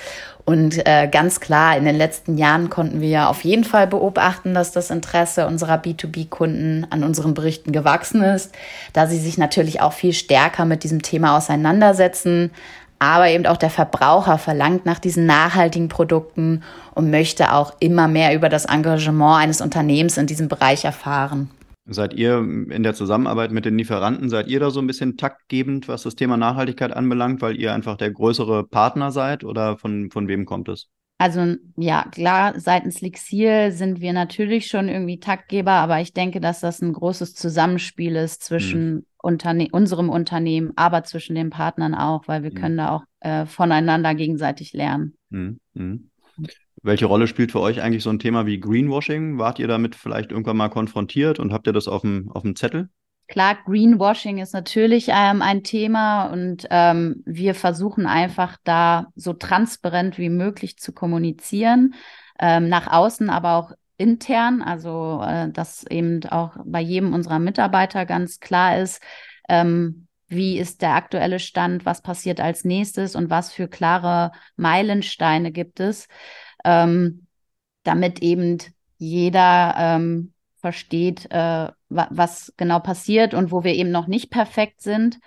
Und 0.45 0.87
äh, 0.87 1.09
ganz 1.11 1.41
klar, 1.41 1.77
in 1.77 1.87
den 1.87 1.97
letzten 1.97 2.37
Jahren 2.37 2.69
konnten 2.69 3.01
wir 3.01 3.09
ja 3.09 3.29
auf 3.29 3.45
jeden 3.45 3.65
Fall 3.65 3.87
beobachten, 3.87 4.53
dass 4.53 4.73
das 4.73 4.91
Interesse 4.91 5.47
unserer 5.47 5.77
B2B-Kunden 5.77 6.87
an 6.91 7.03
unseren 7.03 7.33
Berichten 7.33 7.73
gewachsen 7.73 8.23
ist, 8.23 8.55
da 8.93 9.07
sie 9.07 9.19
sich 9.19 9.39
natürlich 9.39 9.81
auch 9.81 9.95
viel 9.95 10.13
stärker 10.13 10.67
mit 10.67 10.85
diesem 10.85 11.01
Thema 11.01 11.37
auseinandersetzen. 11.37 12.51
Aber 12.99 13.29
eben 13.29 13.47
auch 13.47 13.57
der 13.57 13.71
Verbraucher 13.71 14.37
verlangt 14.37 14.85
nach 14.85 14.99
diesen 14.99 15.25
nachhaltigen 15.27 15.89
Produkten 15.89 16.63
und 16.95 17.11
möchte 17.11 17.53
auch 17.53 17.73
immer 17.81 18.07
mehr 18.07 18.35
über 18.35 18.49
das 18.51 18.67
Engagement 18.67 19.43
eines 19.43 19.61
Unternehmens 19.61 20.19
in 20.19 20.27
diesem 20.27 20.49
Bereich 20.49 20.85
erfahren. 20.85 21.51
Seid 21.87 22.15
ihr 22.15 22.39
in 22.39 22.83
der 22.83 22.95
Zusammenarbeit 22.95 23.53
mit 23.53 23.67
den 23.67 23.77
Lieferanten, 23.77 24.31
seid 24.31 24.49
ihr 24.49 24.59
da 24.59 24.71
so 24.71 24.81
ein 24.81 24.87
bisschen 24.87 25.19
taktgebend, 25.19 25.87
was 25.87 26.03
das 26.03 26.17
Thema 26.17 26.39
Nachhaltigkeit 26.39 26.93
anbelangt, 26.93 27.43
weil 27.43 27.61
ihr 27.61 27.75
einfach 27.75 27.97
der 27.97 28.11
größere 28.11 28.65
Partner 28.65 29.11
seid 29.11 29.45
oder 29.45 29.77
von, 29.77 30.11
von 30.11 30.27
wem 30.27 30.47
kommt 30.47 30.69
es? 30.71 30.89
Also 31.19 31.57
ja, 31.77 32.07
klar, 32.11 32.59
seitens 32.59 33.01
Lixil 33.01 33.71
sind 33.71 34.01
wir 34.01 34.13
natürlich 34.13 34.67
schon 34.67 34.89
irgendwie 34.89 35.21
Taktgeber, 35.21 35.73
aber 35.73 36.01
ich 36.01 36.13
denke, 36.13 36.41
dass 36.41 36.61
das 36.61 36.83
ein 36.83 36.93
großes 36.93 37.35
Zusammenspiel 37.35 38.17
ist 38.17 38.43
zwischen 38.43 38.81
hm. 38.81 39.07
Unterne 39.23 39.69
unserem 39.73 40.11
Unternehmen, 40.11 40.73
aber 40.77 41.03
zwischen 41.05 41.35
den 41.35 41.51
Partnern 41.51 41.95
auch, 41.95 42.29
weil 42.29 42.43
wir 42.43 42.51
hm. 42.51 42.57
können 42.57 42.77
da 42.77 42.91
auch 42.91 43.05
äh, 43.21 43.47
voneinander 43.47 44.15
gegenseitig 44.15 44.73
lernen. 44.73 45.17
Hm. 45.31 45.61
Welche 46.85 47.07
Rolle 47.07 47.27
spielt 47.27 47.51
für 47.51 47.61
euch 47.61 47.81
eigentlich 47.81 48.03
so 48.03 48.11
ein 48.11 48.19
Thema 48.19 48.45
wie 48.45 48.61
Greenwashing? 48.61 49.39
Wart 49.39 49.59
ihr 49.59 49.67
damit 49.69 49.95
vielleicht 49.95 50.33
irgendwann 50.33 50.59
mal 50.59 50.69
konfrontiert 50.69 51.39
und 51.39 51.51
habt 51.51 51.67
ihr 51.67 51.73
das 51.73 51.89
auf 51.89 52.03
dem, 52.03 52.31
auf 52.31 52.43
dem 52.43 52.57
Zettel? 52.57 52.91
Klar, 53.27 53.57
Greenwashing 53.65 54.37
ist 54.37 54.53
natürlich 54.53 55.09
ähm, 55.09 55.41
ein 55.41 55.63
Thema 55.63 56.27
und 56.27 56.67
ähm, 56.69 57.23
wir 57.25 57.55
versuchen 57.55 58.07
einfach 58.07 58.59
da 58.65 59.07
so 59.17 59.33
transparent 59.33 60.19
wie 60.19 60.29
möglich 60.29 60.77
zu 60.77 60.93
kommunizieren, 60.93 61.95
ähm, 62.39 62.69
nach 62.69 62.87
außen, 62.93 63.31
aber 63.31 63.55
auch 63.55 63.73
intern, 63.97 64.61
also 64.61 65.23
äh, 65.27 65.51
dass 65.51 65.87
eben 65.87 66.23
auch 66.27 66.55
bei 66.67 66.83
jedem 66.83 67.15
unserer 67.15 67.39
Mitarbeiter 67.39 68.05
ganz 68.05 68.41
klar 68.41 68.79
ist, 68.79 69.01
ähm, 69.49 70.07
wie 70.27 70.59
ist 70.59 70.83
der 70.83 70.97
aktuelle 70.97 71.39
Stand, 71.39 71.87
was 71.87 72.03
passiert 72.03 72.41
als 72.41 72.65
nächstes 72.65 73.17
und 73.17 73.31
was 73.31 73.55
für 73.55 73.69
klare 73.69 74.33
Meilensteine 74.57 75.51
gibt 75.51 75.81
es 75.81 76.09
ähm, 76.65 77.27
damit 77.83 78.21
eben 78.23 78.59
jeder 78.99 79.75
ähm, 79.77 80.33
versteht, 80.57 81.31
äh, 81.31 81.69
wa 81.89 82.09
was 82.11 82.53
genau 82.57 82.81
passiert 82.81 83.35
und 83.35 83.53
wo 83.53 83.65
wir 83.65 83.75
eben 83.75 83.91
noch 83.91 84.07
nicht 84.07 84.31
perfekt 84.31 84.81
sind, 84.81 85.19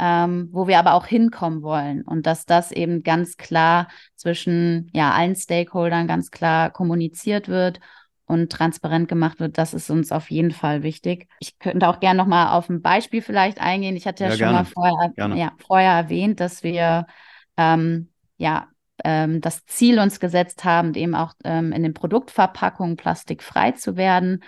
ähm, 0.00 0.48
wo 0.52 0.66
wir 0.66 0.78
aber 0.78 0.94
auch 0.94 1.06
hinkommen 1.06 1.62
wollen 1.62 2.02
und 2.02 2.26
dass 2.26 2.46
das 2.46 2.72
eben 2.72 3.02
ganz 3.02 3.36
klar 3.36 3.88
zwischen 4.16 4.90
ja 4.92 5.12
allen 5.12 5.36
Stakeholdern 5.36 6.06
ganz 6.06 6.30
klar 6.30 6.70
kommuniziert 6.70 7.48
wird 7.48 7.80
und 8.24 8.50
transparent 8.50 9.08
gemacht 9.08 9.40
wird, 9.40 9.58
das 9.58 9.74
ist 9.74 9.90
uns 9.90 10.12
auf 10.12 10.30
jeden 10.30 10.52
Fall 10.52 10.82
wichtig. 10.82 11.28
Ich 11.40 11.58
könnte 11.58 11.88
auch 11.88 12.00
gerne 12.00 12.16
noch 12.16 12.26
mal 12.26 12.52
auf 12.52 12.68
ein 12.68 12.80
Beispiel 12.80 13.22
vielleicht 13.22 13.60
eingehen. 13.60 13.96
Ich 13.96 14.06
hatte 14.06 14.24
ja, 14.24 14.30
ja 14.30 14.36
schon 14.36 14.48
gerne. 14.48 14.58
mal 14.58 14.64
vorher, 14.64 15.36
ja, 15.36 15.52
vorher 15.66 15.92
erwähnt, 15.92 16.40
dass 16.40 16.62
wir 16.62 17.06
ähm, 17.56 18.08
ja 18.38 18.68
ähm, 19.04 19.40
das 19.40 19.64
Ziel 19.66 19.98
uns 19.98 20.20
gesetzt 20.20 20.64
haben, 20.64 20.94
eben 20.94 21.14
auch 21.14 21.34
ähm, 21.44 21.72
in 21.72 21.82
den 21.82 21.94
Produktverpackungen 21.94 22.96
plastikfrei 22.96 23.72
zu 23.72 23.96
werden. 23.96 24.42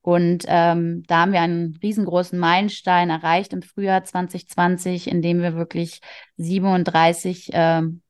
Und 0.00 0.44
ähm, 0.46 1.02
da 1.06 1.22
haben 1.22 1.32
wir 1.32 1.40
einen 1.40 1.78
riesengroßen 1.82 2.38
Meilenstein 2.38 3.10
erreicht 3.10 3.52
im 3.52 3.62
Frühjahr 3.62 4.04
2020, 4.04 5.08
in 5.08 5.22
dem 5.22 5.42
wir 5.42 5.54
wirklich 5.54 6.00
37 6.36 7.50
ähm, 7.52 8.02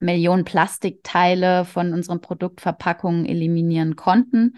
Millionen 0.00 0.44
Plastikteile 0.44 1.64
von 1.64 1.92
unseren 1.92 2.20
Produktverpackungen 2.20 3.26
eliminieren 3.26 3.96
konnten. 3.96 4.56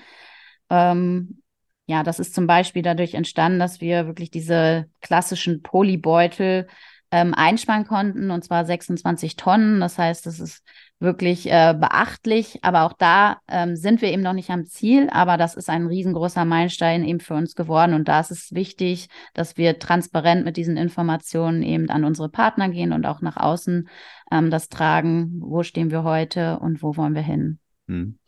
Ähm, 0.68 1.42
ja, 1.86 2.02
das 2.02 2.20
ist 2.20 2.34
zum 2.34 2.46
Beispiel 2.46 2.82
dadurch 2.82 3.14
entstanden, 3.14 3.58
dass 3.58 3.80
wir 3.80 4.06
wirklich 4.06 4.30
diese 4.30 4.88
klassischen 5.00 5.62
Polybeutel 5.62 6.68
ähm, 7.10 7.34
einsparen 7.34 7.86
konnten, 7.86 8.30
und 8.30 8.44
zwar 8.44 8.64
26 8.64 9.36
Tonnen. 9.36 9.80
Das 9.80 9.98
heißt, 9.98 10.26
das 10.26 10.38
ist 10.38 10.62
wirklich 11.00 11.50
äh, 11.50 11.74
beachtlich. 11.78 12.58
Aber 12.62 12.84
auch 12.84 12.92
da 12.92 13.38
ähm, 13.48 13.74
sind 13.74 14.00
wir 14.00 14.12
eben 14.12 14.22
noch 14.22 14.32
nicht 14.32 14.50
am 14.50 14.66
Ziel. 14.66 15.08
Aber 15.10 15.36
das 15.36 15.56
ist 15.56 15.68
ein 15.68 15.86
riesengroßer 15.86 16.44
Meilenstein 16.44 17.04
eben 17.04 17.20
für 17.20 17.34
uns 17.34 17.54
geworden. 17.54 17.94
Und 17.94 18.06
da 18.06 18.20
ist 18.20 18.30
es 18.30 18.52
wichtig, 18.52 19.08
dass 19.34 19.56
wir 19.56 19.78
transparent 19.78 20.44
mit 20.44 20.56
diesen 20.56 20.76
Informationen 20.76 21.62
eben 21.62 21.90
an 21.90 22.04
unsere 22.04 22.28
Partner 22.28 22.68
gehen 22.68 22.92
und 22.92 23.06
auch 23.06 23.22
nach 23.22 23.36
außen 23.36 23.88
ähm, 24.30 24.50
das 24.50 24.68
tragen. 24.68 25.40
Wo 25.40 25.62
stehen 25.64 25.90
wir 25.90 26.04
heute 26.04 26.60
und 26.60 26.82
wo 26.82 26.96
wollen 26.96 27.14
wir 27.14 27.22
hin? 27.22 27.58
Hm. 27.88 28.19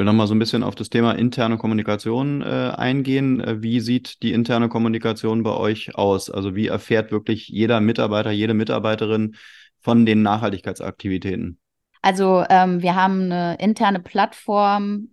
Will 0.00 0.06
nochmal 0.06 0.28
so 0.28 0.34
ein 0.34 0.38
bisschen 0.38 0.62
auf 0.62 0.74
das 0.74 0.88
Thema 0.88 1.12
interne 1.12 1.58
Kommunikation 1.58 2.40
äh, 2.40 2.72
eingehen. 2.74 3.38
Äh, 3.38 3.62
wie 3.62 3.80
sieht 3.80 4.22
die 4.22 4.32
interne 4.32 4.70
Kommunikation 4.70 5.42
bei 5.42 5.50
euch 5.50 5.94
aus? 5.94 6.30
Also 6.30 6.56
wie 6.56 6.68
erfährt 6.68 7.12
wirklich 7.12 7.48
jeder 7.48 7.82
Mitarbeiter, 7.82 8.30
jede 8.30 8.54
Mitarbeiterin 8.54 9.36
von 9.78 10.06
den 10.06 10.22
Nachhaltigkeitsaktivitäten? 10.22 11.58
Also 12.00 12.42
ähm, 12.48 12.80
wir 12.80 12.94
haben 12.94 13.24
eine 13.24 13.56
interne 13.60 14.00
Plattform, 14.00 15.08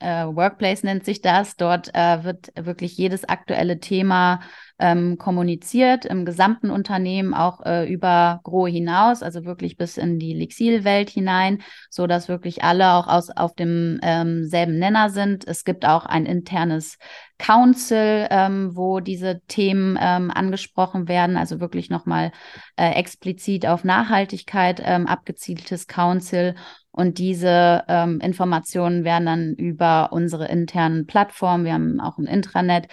äh, 0.00 0.24
Workplace 0.24 0.82
nennt 0.82 1.04
sich 1.04 1.20
das. 1.20 1.56
Dort 1.56 1.94
äh, 1.94 2.24
wird 2.24 2.52
wirklich 2.56 2.96
jedes 2.96 3.24
aktuelle 3.24 3.80
Thema 3.80 4.40
ähm, 4.78 5.18
kommuniziert 5.18 6.04
im 6.04 6.24
gesamten 6.24 6.70
Unternehmen, 6.70 7.32
auch 7.32 7.64
äh, 7.64 7.90
über 7.90 8.40
Grohe 8.42 8.68
hinaus, 8.68 9.22
also 9.22 9.44
wirklich 9.44 9.76
bis 9.76 9.96
in 9.96 10.18
die 10.18 10.34
Lexil-Welt 10.34 11.10
hinein, 11.10 11.62
so 11.90 12.06
dass 12.06 12.28
wirklich 12.28 12.64
alle 12.64 12.94
auch 12.94 13.06
aus, 13.06 13.30
auf 13.30 13.54
dem 13.54 14.00
ähm, 14.02 14.44
selben 14.44 14.78
Nenner 14.78 15.10
sind. 15.10 15.46
Es 15.46 15.64
gibt 15.64 15.86
auch 15.86 16.06
ein 16.06 16.26
internes 16.26 16.98
Council, 17.38 18.26
ähm, 18.30 18.74
wo 18.74 19.00
diese 19.00 19.40
Themen 19.46 19.96
ähm, 20.00 20.30
angesprochen 20.30 21.08
werden, 21.08 21.36
also 21.36 21.60
wirklich 21.60 21.88
nochmal 21.88 22.32
äh, 22.76 22.90
explizit 22.92 23.66
auf 23.66 23.84
Nachhaltigkeit 23.84 24.82
ähm, 24.84 25.06
abgezieltes 25.06 25.86
Council. 25.86 26.54
Und 26.94 27.18
diese 27.18 27.82
ähm, 27.88 28.20
Informationen 28.20 29.02
werden 29.04 29.26
dann 29.26 29.54
über 29.54 30.12
unsere 30.12 30.46
internen 30.46 31.06
Plattformen, 31.06 31.64
wir 31.64 31.74
haben 31.74 32.00
auch 32.00 32.18
ein 32.18 32.26
Intranet, 32.26 32.86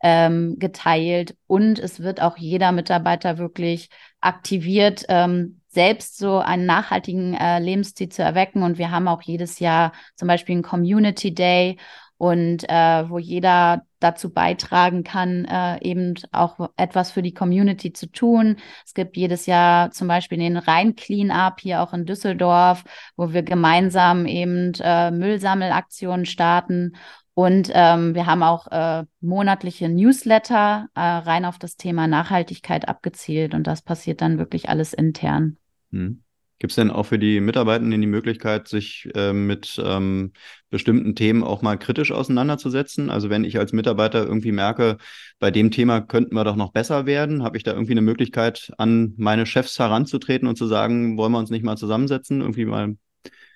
ähm, 0.00 0.60
geteilt 0.60 1.36
und 1.48 1.80
es 1.80 2.00
wird 2.00 2.22
auch 2.22 2.36
jeder 2.36 2.70
Mitarbeiter 2.70 3.36
wirklich 3.38 3.90
aktiviert, 4.20 5.04
ähm, 5.08 5.60
selbst 5.66 6.18
so 6.18 6.38
einen 6.38 6.66
nachhaltigen 6.66 7.34
äh, 7.34 7.58
Lebensstil 7.58 8.08
zu 8.08 8.22
erwecken. 8.22 8.62
Und 8.62 8.78
wir 8.78 8.90
haben 8.90 9.08
auch 9.08 9.22
jedes 9.22 9.58
Jahr 9.58 9.92
zum 10.14 10.28
Beispiel 10.28 10.54
einen 10.54 10.62
Community 10.62 11.34
Day 11.34 11.78
und 12.18 12.68
äh, 12.68 13.08
wo 13.08 13.18
jeder 13.18 13.82
dazu 14.00 14.32
beitragen 14.32 15.02
kann, 15.02 15.44
äh, 15.44 15.82
eben 15.82 16.14
auch 16.30 16.70
etwas 16.76 17.10
für 17.10 17.22
die 17.22 17.34
Community 17.34 17.92
zu 17.92 18.06
tun. 18.10 18.56
Es 18.84 18.94
gibt 18.94 19.16
jedes 19.16 19.46
Jahr 19.46 19.90
zum 19.90 20.08
Beispiel 20.08 20.38
den 20.38 20.56
Rhein 20.56 20.94
Cleanup 20.94 21.60
hier 21.60 21.82
auch 21.82 21.92
in 21.92 22.04
Düsseldorf, 22.04 22.84
wo 23.16 23.32
wir 23.32 23.42
gemeinsam 23.42 24.26
eben 24.26 24.72
äh, 24.80 25.10
Müllsammelaktionen 25.10 26.26
starten 26.26 26.92
und 27.38 27.70
ähm, 27.72 28.16
wir 28.16 28.26
haben 28.26 28.42
auch 28.42 28.66
äh, 28.66 29.04
monatliche 29.20 29.88
Newsletter 29.88 30.88
äh, 30.96 31.00
rein 31.00 31.44
auf 31.44 31.56
das 31.56 31.76
Thema 31.76 32.08
Nachhaltigkeit 32.08 32.88
abgezielt 32.88 33.54
und 33.54 33.68
das 33.68 33.80
passiert 33.80 34.22
dann 34.22 34.38
wirklich 34.38 34.68
alles 34.68 34.92
intern. 34.92 35.56
Hm. 35.92 36.24
Gibt 36.58 36.72
es 36.72 36.76
denn 36.76 36.90
auch 36.90 37.04
für 37.04 37.18
die 37.18 37.40
Mitarbeitenden 37.40 38.00
die 38.00 38.06
Möglichkeit, 38.06 38.66
sich 38.66 39.08
äh, 39.14 39.32
mit 39.32 39.80
ähm, 39.84 40.32
bestimmten 40.70 41.14
Themen 41.14 41.44
auch 41.44 41.62
mal 41.62 41.78
kritisch 41.78 42.10
auseinanderzusetzen? 42.10 43.10
Also 43.10 43.30
wenn 43.30 43.44
ich 43.44 43.58
als 43.58 43.72
Mitarbeiter 43.72 44.24
irgendwie 44.24 44.50
merke, 44.50 44.96
bei 45.38 45.50
dem 45.52 45.70
Thema 45.70 46.00
könnten 46.00 46.34
wir 46.34 46.44
doch 46.44 46.56
noch 46.56 46.72
besser 46.72 47.06
werden, 47.06 47.44
habe 47.44 47.56
ich 47.56 47.62
da 47.62 47.72
irgendwie 47.72 47.92
eine 47.92 48.00
Möglichkeit, 48.02 48.72
an 48.76 49.14
meine 49.16 49.46
Chefs 49.46 49.78
heranzutreten 49.78 50.48
und 50.48 50.56
zu 50.56 50.66
sagen, 50.66 51.16
wollen 51.16 51.32
wir 51.32 51.38
uns 51.38 51.50
nicht 51.50 51.64
mal 51.64 51.76
zusammensetzen, 51.76 52.40
irgendwie 52.40 52.64
mal 52.64 52.96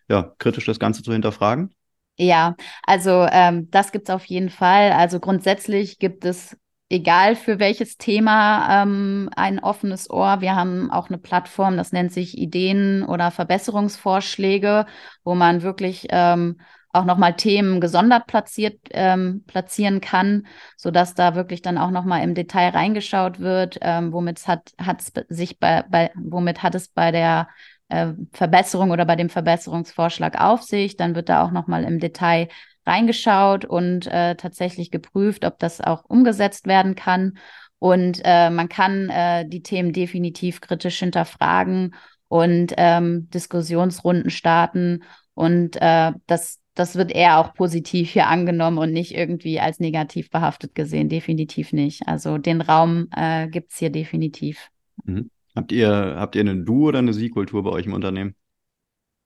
ja, 0.09 0.33
kritisch 0.39 0.67
das 0.67 0.79
Ganze 0.79 1.03
zu 1.03 1.13
hinterfragen? 1.13 1.75
Ja, 2.19 2.57
also 2.85 3.27
ähm, 3.31 3.71
das 3.71 3.91
gibt 3.91 4.09
es 4.09 4.15
auf 4.15 4.25
jeden 4.27 4.51
Fall. 4.51 4.93
Also 4.93 5.19
grundsätzlich 5.19 5.99
gibt 5.99 6.25
es, 6.25 6.57
egal 6.93 7.37
für 7.37 7.59
welches 7.59 7.97
Thema, 7.97 8.83
ähm, 8.83 9.31
ein 9.35 9.59
offenes 9.61 10.11
Ohr. 10.11 10.43
Wir 10.43 10.55
haben 10.55 10.91
auch 10.91 11.09
eine 11.09 11.17
Plattform, 11.17 11.79
das 11.79 11.93
nennt 11.93 12.13
sich 12.13 12.37
Ideen 12.37 13.03
oder 13.03 13.31
Verbesserungsvorschläge, 13.31 14.85
wo 15.25 15.35
man 15.35 15.63
wirklich 15.63 16.07
ähm, 16.11 16.61
auch 16.93 17.07
nochmal 17.07 17.35
Themen 17.35 17.81
gesondert 17.81 18.27
platziert, 18.27 18.79
ähm, 18.91 19.43
platzieren 19.47 20.03
kann, 20.03 20.47
sodass 20.77 21.15
da 21.15 21.35
wirklich 21.35 21.63
dann 21.63 21.79
auch 21.79 21.91
nochmal 21.91 22.23
im 22.23 22.35
Detail 22.35 22.69
reingeschaut 22.69 23.41
wird, 23.41 23.79
ähm, 23.81 24.13
womit 24.13 24.47
hat 24.47 24.75
es 24.99 25.13
sich 25.31 25.59
bei, 25.59 25.85
bei, 25.89 26.11
womit 26.15 26.63
hat 26.63 26.75
es 26.75 26.89
bei 26.89 27.11
der 27.11 27.49
äh, 27.89 28.09
Verbesserung 28.33 28.91
oder 28.91 29.07
bei 29.07 29.17
dem 29.17 29.31
Verbesserungsvorschlag 29.31 30.39
auf 30.39 30.63
sich. 30.63 30.99
Dann 30.99 31.15
wird 31.15 31.31
da 31.31 31.43
auch 31.43 31.53
nochmal 31.53 31.85
im 31.85 31.99
Detail 31.99 32.49
reingeschaut 32.87 33.65
und 33.65 34.07
äh, 34.07 34.35
tatsächlich 34.37 34.91
geprüft, 34.91 35.45
ob 35.45 35.59
das 35.59 35.81
auch 35.81 36.05
umgesetzt 36.05 36.67
werden 36.67 36.95
kann. 36.95 37.39
Und 37.79 38.21
äh, 38.25 38.51
man 38.51 38.69
kann 38.69 39.09
äh, 39.11 39.49
die 39.49 39.63
Themen 39.63 39.93
definitiv 39.93 40.61
kritisch 40.61 41.01
hinterfragen 41.01 41.95
und 42.29 42.73
ähm, 42.77 43.29
Diskussionsrunden 43.31 44.31
starten. 44.31 45.03
Und 45.35 45.77
äh, 45.81 46.13
das, 46.27 46.61
das 46.75 46.97
wird 46.97 47.13
eher 47.13 47.39
auch 47.39 47.55
positiv 47.55 48.11
hier 48.11 48.29
angenommen 48.29 48.79
und 48.79 48.93
nicht 48.93 49.15
irgendwie 49.15 49.61
als 49.61 49.81
negativ 49.81 50.31
behaftet 50.31 50.75
gesehen. 50.75 51.09
Definitiv 51.09 51.73
nicht. 51.73 52.07
Also 52.07 52.39
den 52.39 52.61
Raum 52.61 53.09
äh, 53.17 53.49
gibt 53.49 53.73
es 53.73 53.79
hier 53.79 53.91
definitiv. 53.91 54.69
Mhm. 55.05 55.31
Habt 55.55 55.73
ihr, 55.73 56.15
habt 56.17 56.35
ihr 56.35 56.41
eine 56.41 56.57
Du- 56.57 56.89
oder 56.89 57.01
eine 57.01 57.13
Sie-Kultur 57.13 57.63
bei 57.63 57.71
euch 57.71 57.87
im 57.87 57.93
Unternehmen? 57.93 58.35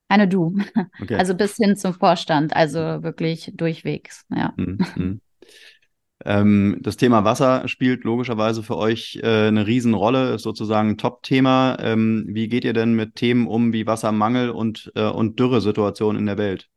Eine 0.08 0.28
Du. 0.28 0.56
Okay. 1.02 1.16
Also 1.16 1.34
bis 1.34 1.56
hin 1.56 1.76
zum 1.76 1.94
Vorstand, 1.94 2.54
also 2.54 2.78
wirklich 2.78 3.52
durchwegs, 3.54 4.24
ja. 4.34 4.52
Mhm. 4.56 4.78
mhm. 4.96 5.20
Ähm, 6.24 6.78
das 6.80 6.96
Thema 6.96 7.24
Wasser 7.24 7.68
spielt 7.68 8.04
logischerweise 8.04 8.62
für 8.62 8.76
euch 8.76 9.20
äh, 9.22 9.48
eine 9.48 9.66
Riesenrolle, 9.66 10.34
ist 10.34 10.42
sozusagen 10.42 10.90
ein 10.90 10.98
Top-Thema. 10.98 11.76
Ähm, 11.80 12.24
wie 12.28 12.48
geht 12.48 12.64
ihr 12.64 12.72
denn 12.72 12.94
mit 12.94 13.16
Themen 13.16 13.46
um 13.46 13.72
wie 13.72 13.86
Wassermangel 13.86 14.50
und, 14.50 14.90
äh, 14.96 15.04
und 15.04 15.38
Dürresituationen 15.38 16.18
in 16.18 16.26
der 16.26 16.38
Welt? 16.38 16.68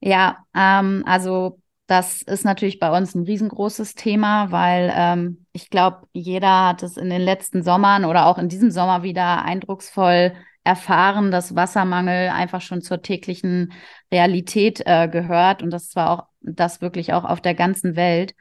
Ja, 0.00 0.44
ähm, 0.54 1.02
also 1.06 1.58
das 1.86 2.22
ist 2.22 2.44
natürlich 2.44 2.78
bei 2.78 2.96
uns 2.96 3.14
ein 3.14 3.24
riesengroßes 3.24 3.94
Thema, 3.94 4.50
weil 4.52 4.92
ähm, 4.94 5.46
ich 5.52 5.70
glaube, 5.70 6.06
jeder 6.12 6.68
hat 6.68 6.82
es 6.82 6.96
in 6.96 7.10
den 7.10 7.22
letzten 7.22 7.62
Sommern 7.62 8.04
oder 8.04 8.26
auch 8.26 8.38
in 8.38 8.48
diesem 8.48 8.70
Sommer 8.70 9.02
wieder 9.02 9.42
eindrucksvoll 9.42 10.34
erfahren, 10.64 11.30
dass 11.30 11.54
Wassermangel 11.54 12.30
einfach 12.30 12.62
schon 12.62 12.80
zur 12.80 13.02
täglichen 13.02 13.72
Realität 14.10 14.82
äh, 14.86 15.08
gehört 15.08 15.62
und 15.62 15.70
das 15.70 15.90
zwar 15.90 16.10
auch 16.10 16.26
das 16.40 16.80
wirklich 16.80 17.12
auch 17.12 17.24
auf 17.24 17.40
der 17.40 17.54
ganzen 17.54 17.96
Welt. 17.96 18.34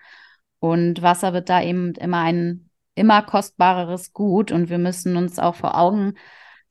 Und 0.59 1.01
Wasser 1.01 1.33
wird 1.33 1.49
da 1.49 1.61
eben 1.61 1.93
immer 1.95 2.21
ein 2.21 2.69
immer 2.95 3.21
kostbareres 3.23 4.13
Gut 4.13 4.51
und 4.51 4.69
wir 4.69 4.77
müssen 4.77 5.17
uns 5.17 5.39
auch 5.39 5.55
vor 5.55 5.77
Augen 5.77 6.13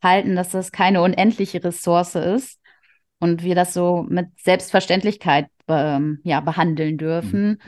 halten, 0.02 0.36
dass 0.36 0.50
das 0.50 0.72
keine 0.72 1.02
unendliche 1.02 1.62
Ressource 1.62 2.14
ist 2.14 2.60
und 3.18 3.42
wir 3.42 3.54
das 3.54 3.74
so 3.74 4.04
mit 4.08 4.28
Selbstverständlichkeit 4.40 5.48
ähm, 5.68 6.20
ja, 6.24 6.40
behandeln 6.40 6.96
dürfen. 6.96 7.48
Mhm. 7.48 7.58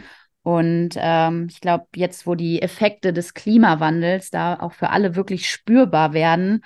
Und 0.42 0.90
ähm, 0.96 1.46
ich 1.50 1.60
glaube, 1.60 1.86
jetzt, 1.94 2.26
wo 2.26 2.34
die 2.34 2.60
Effekte 2.60 3.12
des 3.12 3.34
Klimawandels 3.34 4.30
da 4.30 4.58
auch 4.60 4.72
für 4.72 4.90
alle 4.90 5.16
wirklich 5.16 5.48
spürbar 5.48 6.12
werden, 6.12 6.62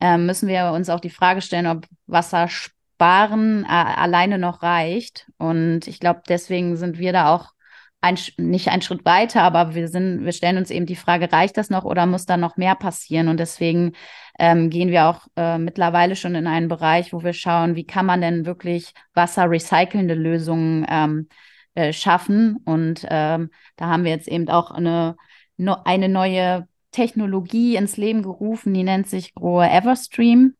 äh, 0.00 0.18
müssen 0.18 0.48
wir 0.48 0.72
uns 0.72 0.88
auch 0.90 1.00
die 1.00 1.10
Frage 1.10 1.40
stellen, 1.40 1.66
ob 1.66 1.86
Wasser 2.06 2.48
sparen 2.48 3.64
äh, 3.64 3.68
alleine 3.68 4.38
noch 4.38 4.62
reicht. 4.62 5.30
Und 5.38 5.86
ich 5.86 6.00
glaube, 6.00 6.22
deswegen 6.28 6.76
sind 6.76 6.98
wir 6.98 7.12
da 7.12 7.34
auch 7.34 7.54
ein, 8.00 8.18
nicht 8.36 8.68
einen 8.68 8.82
Schritt 8.82 9.04
weiter, 9.06 9.42
aber 9.42 9.74
wir 9.74 9.88
sind, 9.88 10.24
wir 10.24 10.32
stellen 10.32 10.58
uns 10.58 10.70
eben 10.70 10.84
die 10.84 10.96
Frage, 10.96 11.32
reicht 11.32 11.56
das 11.56 11.70
noch 11.70 11.84
oder 11.84 12.04
muss 12.04 12.26
da 12.26 12.36
noch 12.36 12.56
mehr 12.58 12.74
passieren? 12.74 13.28
Und 13.28 13.40
deswegen 13.40 13.92
ähm, 14.38 14.68
gehen 14.68 14.90
wir 14.90 15.06
auch 15.06 15.26
äh, 15.36 15.58
mittlerweile 15.58 16.14
schon 16.14 16.34
in 16.34 16.46
einen 16.46 16.68
Bereich, 16.68 17.14
wo 17.14 17.22
wir 17.22 17.32
schauen, 17.32 17.76
wie 17.76 17.86
kann 17.86 18.04
man 18.04 18.20
denn 18.20 18.44
wirklich 18.44 18.92
wasserrecycelnde 19.14 20.14
Lösungen 20.14 20.84
ähm, 20.88 21.28
äh, 21.74 21.92
schaffen. 21.92 22.58
Und 22.64 23.06
ähm, 23.08 23.50
da 23.76 23.86
haben 23.86 24.04
wir 24.04 24.10
jetzt 24.10 24.28
eben 24.28 24.48
auch 24.50 24.70
eine, 24.70 25.16
eine 25.56 26.08
neue 26.10 26.68
Technologie 26.94 27.74
ins 27.74 27.96
Leben 27.96 28.22
gerufen, 28.22 28.72
die 28.72 28.84
nennt 28.84 29.08
sich 29.08 29.34
Grohe 29.34 29.68
Everstream. 29.68 30.54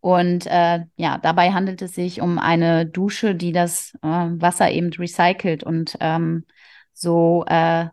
Und 0.00 0.46
äh, 0.46 0.84
ja, 0.96 1.18
dabei 1.18 1.52
handelt 1.52 1.82
es 1.82 1.94
sich 1.94 2.22
um 2.22 2.38
eine 2.38 2.86
Dusche, 2.86 3.34
die 3.34 3.52
das 3.52 3.94
äh, 4.02 4.06
Wasser 4.06 4.70
eben 4.70 4.90
recycelt 4.92 5.64
und 5.64 5.96
ähm, 6.00 6.44
so 6.94 7.44
äh, 7.46 7.88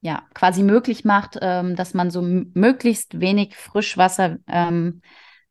ja 0.00 0.22
quasi 0.34 0.62
möglich 0.62 1.04
macht, 1.04 1.38
ähm, 1.40 1.74
dass 1.74 1.92
man 1.94 2.10
so 2.10 2.22
möglichst 2.22 3.20
wenig 3.20 3.56
Frischwasser 3.56 4.36
ähm, 4.46 5.00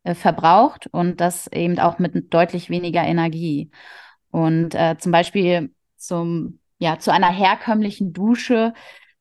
äh, 0.04 0.13
verbraucht 0.15 0.88
und 0.88 1.19
das 1.19 1.48
eben 1.48 1.80
auch 1.80 2.00
mit 2.00 2.34
deutlich 2.34 2.69
weniger 2.69 3.04
Energie. 3.04 3.71
Und 4.32 4.74
äh, 4.76 4.95
zum 5.00 5.12
Beispiel 5.12 5.74
zum, 5.98 6.60
ja, 6.78 7.00
zu 7.00 7.12
einer 7.12 7.32
herkömmlichen 7.32 8.13
Dusche 8.13 8.74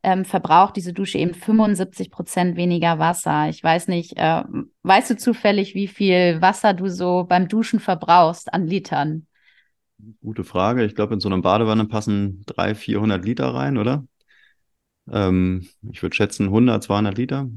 ähm, 0.04 0.24
verbraucht 0.24 0.76
diese 0.76 0.92
Dusche 0.92 1.18
eben 1.18 1.34
75 1.34 2.10
Prozent 2.10 2.56
weniger 2.56 2.98
Wasser. 2.98 3.48
Ich 3.48 3.62
weiß 3.62 3.88
nicht, 3.88 4.16
äh, 4.16 4.42
weißt 4.82 5.10
du 5.10 5.16
zufällig, 5.16 5.74
wie 5.74 5.88
viel 5.88 6.40
Wasser 6.40 6.74
du 6.74 6.88
so 6.88 7.24
beim 7.24 7.48
Duschen 7.48 7.80
verbrauchst 7.80 8.52
an 8.52 8.66
Litern? 8.66 9.26
Gute 10.20 10.44
Frage. 10.44 10.84
Ich 10.84 10.94
glaube, 10.94 11.14
in 11.14 11.20
so 11.20 11.28
einer 11.28 11.40
Badewanne 11.40 11.86
passen 11.86 12.42
300, 12.46 12.76
400 12.76 13.24
Liter 13.24 13.54
rein, 13.54 13.78
oder? 13.78 14.06
Ähm, 15.10 15.66
ich 15.90 16.02
würde 16.02 16.14
schätzen 16.14 16.46
100, 16.46 16.82
200 16.82 17.16
Liter. 17.16 17.48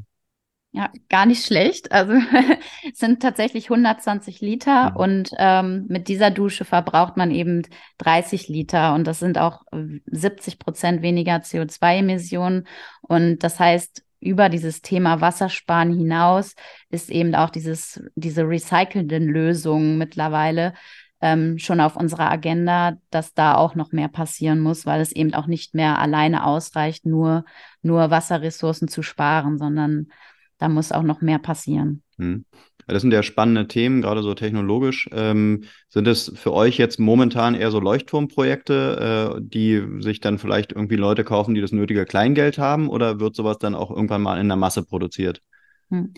Ja, 0.71 0.91
gar 1.09 1.25
nicht 1.25 1.45
schlecht. 1.45 1.91
Also 1.91 2.13
es 2.91 2.99
sind 2.99 3.21
tatsächlich 3.21 3.65
120 3.65 4.41
Liter 4.41 4.91
mhm. 4.91 4.95
und 4.97 5.31
ähm, 5.37 5.85
mit 5.87 6.07
dieser 6.07 6.29
Dusche 6.29 6.65
verbraucht 6.65 7.17
man 7.17 7.31
eben 7.31 7.63
30 7.99 8.47
Liter 8.47 8.93
und 8.93 9.05
das 9.05 9.19
sind 9.19 9.37
auch 9.37 9.63
70 10.05 10.53
äh, 10.53 10.57
Prozent 10.57 11.01
weniger 11.01 11.37
CO2-Emissionen. 11.37 12.67
Und 13.01 13.39
das 13.39 13.59
heißt, 13.59 14.03
über 14.19 14.49
dieses 14.49 14.81
Thema 14.81 15.21
Wassersparen 15.21 15.95
hinaus 15.97 16.55
ist 16.89 17.09
eben 17.09 17.33
auch 17.35 17.49
dieses, 17.49 18.01
diese 18.15 18.43
recycelnden 18.43 19.25
Lösungen 19.25 19.97
mittlerweile 19.97 20.73
ähm, 21.21 21.57
schon 21.57 21.79
auf 21.79 21.95
unserer 21.95 22.29
Agenda, 22.29 22.97
dass 23.09 23.33
da 23.33 23.55
auch 23.55 23.75
noch 23.75 23.91
mehr 23.91 24.07
passieren 24.07 24.59
muss, 24.59 24.85
weil 24.85 25.01
es 25.01 25.11
eben 25.11 25.33
auch 25.33 25.47
nicht 25.47 25.73
mehr 25.73 25.99
alleine 25.99 26.45
ausreicht, 26.45 27.05
nur, 27.05 27.45
nur 27.81 28.11
Wasserressourcen 28.11 28.87
zu 28.87 29.01
sparen, 29.01 29.57
sondern 29.57 30.09
da 30.57 30.69
muss 30.69 30.91
auch 30.91 31.03
noch 31.03 31.21
mehr 31.21 31.39
passieren. 31.39 32.03
Hm. 32.17 32.45
Das 32.87 33.01
sind 33.01 33.11
ja 33.11 33.21
spannende 33.21 33.67
Themen, 33.67 34.01
gerade 34.01 34.23
so 34.23 34.33
technologisch. 34.33 35.09
Ähm, 35.11 35.65
sind 35.89 36.07
es 36.07 36.31
für 36.35 36.53
euch 36.53 36.77
jetzt 36.77 36.99
momentan 36.99 37.53
eher 37.53 37.69
so 37.69 37.81
Leuchtturmprojekte, 37.81 39.35
äh, 39.35 39.41
die 39.41 39.83
sich 39.99 40.21
dann 40.21 40.39
vielleicht 40.39 40.71
irgendwie 40.71 40.95
Leute 40.95 41.25
kaufen, 41.25 41.53
die 41.53 41.59
das 41.59 41.73
nötige 41.73 42.05
Kleingeld 42.05 42.57
haben, 42.57 42.87
oder 42.87 43.19
wird 43.19 43.35
sowas 43.35 43.57
dann 43.57 43.75
auch 43.75 43.91
irgendwann 43.91 44.21
mal 44.21 44.39
in 44.39 44.47
der 44.47 44.55
Masse 44.55 44.83
produziert? 44.83 45.41
Hm. 45.89 46.13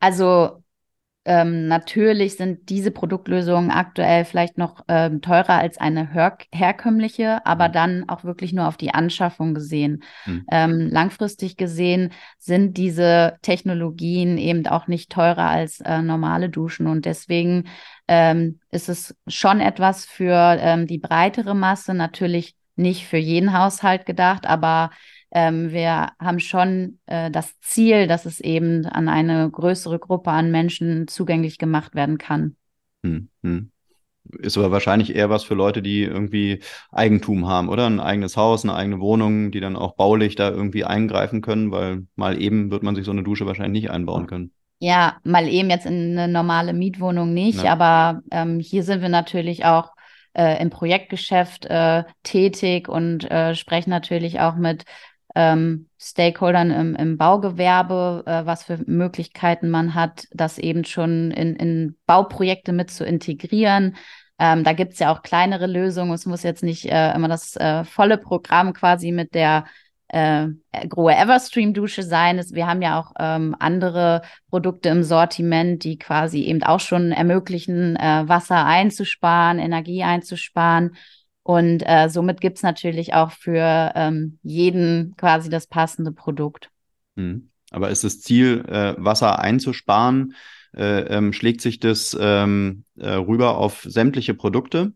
Also 0.00 0.62
ähm, 1.24 1.68
natürlich 1.68 2.36
sind 2.36 2.68
diese 2.68 2.90
Produktlösungen 2.90 3.70
aktuell 3.70 4.24
vielleicht 4.24 4.58
noch 4.58 4.80
ähm, 4.88 5.20
teurer 5.20 5.58
als 5.58 5.78
eine 5.78 6.12
her 6.12 6.36
herkömmliche, 6.52 7.46
aber 7.46 7.68
mhm. 7.68 7.72
dann 7.72 8.08
auch 8.08 8.24
wirklich 8.24 8.52
nur 8.52 8.66
auf 8.66 8.76
die 8.76 8.92
Anschaffung 8.92 9.54
gesehen. 9.54 10.02
Mhm. 10.26 10.46
Ähm, 10.50 10.88
langfristig 10.90 11.56
gesehen 11.56 12.12
sind 12.38 12.76
diese 12.76 13.38
Technologien 13.42 14.36
eben 14.36 14.66
auch 14.66 14.88
nicht 14.88 15.12
teurer 15.12 15.48
als 15.48 15.80
äh, 15.80 16.02
normale 16.02 16.48
Duschen 16.48 16.88
und 16.88 17.04
deswegen 17.04 17.68
ähm, 18.08 18.58
ist 18.72 18.88
es 18.88 19.14
schon 19.28 19.60
etwas 19.60 20.04
für 20.04 20.56
ähm, 20.60 20.88
die 20.88 20.98
breitere 20.98 21.54
Masse, 21.54 21.94
natürlich 21.94 22.56
nicht 22.74 23.06
für 23.06 23.18
jeden 23.18 23.56
Haushalt 23.56 24.06
gedacht, 24.06 24.46
aber 24.46 24.90
ähm, 25.32 25.72
wir 25.72 26.10
haben 26.20 26.40
schon 26.40 26.98
äh, 27.06 27.30
das 27.30 27.58
Ziel, 27.60 28.06
dass 28.06 28.26
es 28.26 28.40
eben 28.40 28.84
an 28.86 29.08
eine 29.08 29.50
größere 29.50 29.98
Gruppe 29.98 30.30
an 30.30 30.50
Menschen 30.50 31.08
zugänglich 31.08 31.58
gemacht 31.58 31.94
werden 31.94 32.18
kann. 32.18 32.56
Hm, 33.02 33.28
hm. 33.42 33.70
Ist 34.38 34.56
aber 34.56 34.70
wahrscheinlich 34.70 35.16
eher 35.16 35.30
was 35.30 35.42
für 35.42 35.54
Leute, 35.54 35.82
die 35.82 36.02
irgendwie 36.02 36.60
Eigentum 36.92 37.48
haben, 37.48 37.68
oder? 37.68 37.86
Ein 37.86 37.98
eigenes 37.98 38.36
Haus, 38.36 38.62
eine 38.62 38.74
eigene 38.74 39.00
Wohnung, 39.00 39.50
die 39.50 39.60
dann 39.60 39.74
auch 39.74 39.96
baulich 39.96 40.36
da 40.36 40.50
irgendwie 40.50 40.84
eingreifen 40.84 41.40
können, 41.40 41.72
weil 41.72 42.06
mal 42.14 42.40
eben 42.40 42.70
wird 42.70 42.82
man 42.82 42.94
sich 42.94 43.04
so 43.04 43.10
eine 43.10 43.24
Dusche 43.24 43.46
wahrscheinlich 43.46 43.82
nicht 43.82 43.90
einbauen 43.90 44.26
können. 44.26 44.52
Ja, 44.78 45.16
mal 45.24 45.48
eben 45.48 45.70
jetzt 45.70 45.86
in 45.86 46.18
eine 46.18 46.32
normale 46.32 46.72
Mietwohnung 46.72 47.32
nicht, 47.32 47.64
ja. 47.64 47.72
aber 47.72 48.22
ähm, 48.30 48.60
hier 48.60 48.84
sind 48.84 49.00
wir 49.00 49.08
natürlich 49.08 49.64
auch 49.64 49.92
äh, 50.34 50.60
im 50.62 50.70
Projektgeschäft 50.70 51.66
äh, 51.66 52.04
tätig 52.22 52.88
und 52.88 53.30
äh, 53.30 53.54
sprechen 53.54 53.90
natürlich 53.90 54.40
auch 54.40 54.56
mit 54.56 54.84
ähm, 55.34 55.88
Stakeholdern 55.98 56.70
im, 56.70 56.94
im 56.94 57.16
Baugewerbe, 57.16 58.22
äh, 58.26 58.46
was 58.46 58.64
für 58.64 58.78
Möglichkeiten 58.86 59.70
man 59.70 59.94
hat, 59.94 60.26
das 60.32 60.58
eben 60.58 60.84
schon 60.84 61.30
in, 61.30 61.56
in 61.56 61.96
Bauprojekte 62.06 62.72
mit 62.72 62.90
zu 62.90 63.04
integrieren. 63.04 63.96
Ähm, 64.38 64.64
da 64.64 64.72
gibt 64.72 64.94
es 64.94 64.98
ja 64.98 65.12
auch 65.12 65.22
kleinere 65.22 65.66
Lösungen. 65.66 66.12
Es 66.12 66.26
muss 66.26 66.42
jetzt 66.42 66.62
nicht 66.62 66.86
äh, 66.86 67.14
immer 67.14 67.28
das 67.28 67.56
äh, 67.56 67.84
volle 67.84 68.18
Programm 68.18 68.72
quasi 68.72 69.12
mit 69.12 69.34
der 69.34 69.64
äh, 70.08 70.48
Grohe 70.88 71.14
Everstream-Dusche 71.14 72.02
sein. 72.02 72.38
Es, 72.38 72.52
wir 72.52 72.66
haben 72.66 72.82
ja 72.82 73.00
auch 73.00 73.12
ähm, 73.18 73.56
andere 73.58 74.22
Produkte 74.50 74.90
im 74.90 75.02
Sortiment, 75.02 75.84
die 75.84 75.98
quasi 75.98 76.42
eben 76.42 76.62
auch 76.62 76.80
schon 76.80 77.12
ermöglichen, 77.12 77.96
äh, 77.96 78.28
Wasser 78.28 78.66
einzusparen, 78.66 79.58
Energie 79.58 80.02
einzusparen. 80.02 80.96
Und 81.42 81.82
äh, 81.84 82.08
somit 82.08 82.40
gibt 82.40 82.58
es 82.58 82.62
natürlich 82.62 83.14
auch 83.14 83.32
für 83.32 83.92
ähm, 83.94 84.38
jeden 84.42 85.14
quasi 85.16 85.50
das 85.50 85.66
passende 85.66 86.12
Produkt. 86.12 86.70
Mhm. 87.16 87.50
Aber 87.70 87.90
ist 87.90 88.04
das 88.04 88.20
Ziel, 88.20 88.64
äh, 88.68 88.94
Wasser 88.98 89.38
einzusparen, 89.38 90.34
äh, 90.76 91.00
ähm, 91.02 91.32
schlägt 91.32 91.60
sich 91.60 91.80
das 91.80 92.16
ähm, 92.18 92.84
äh, 92.96 93.10
rüber 93.10 93.56
auf 93.56 93.82
sämtliche 93.82 94.34
Produkte? 94.34 94.92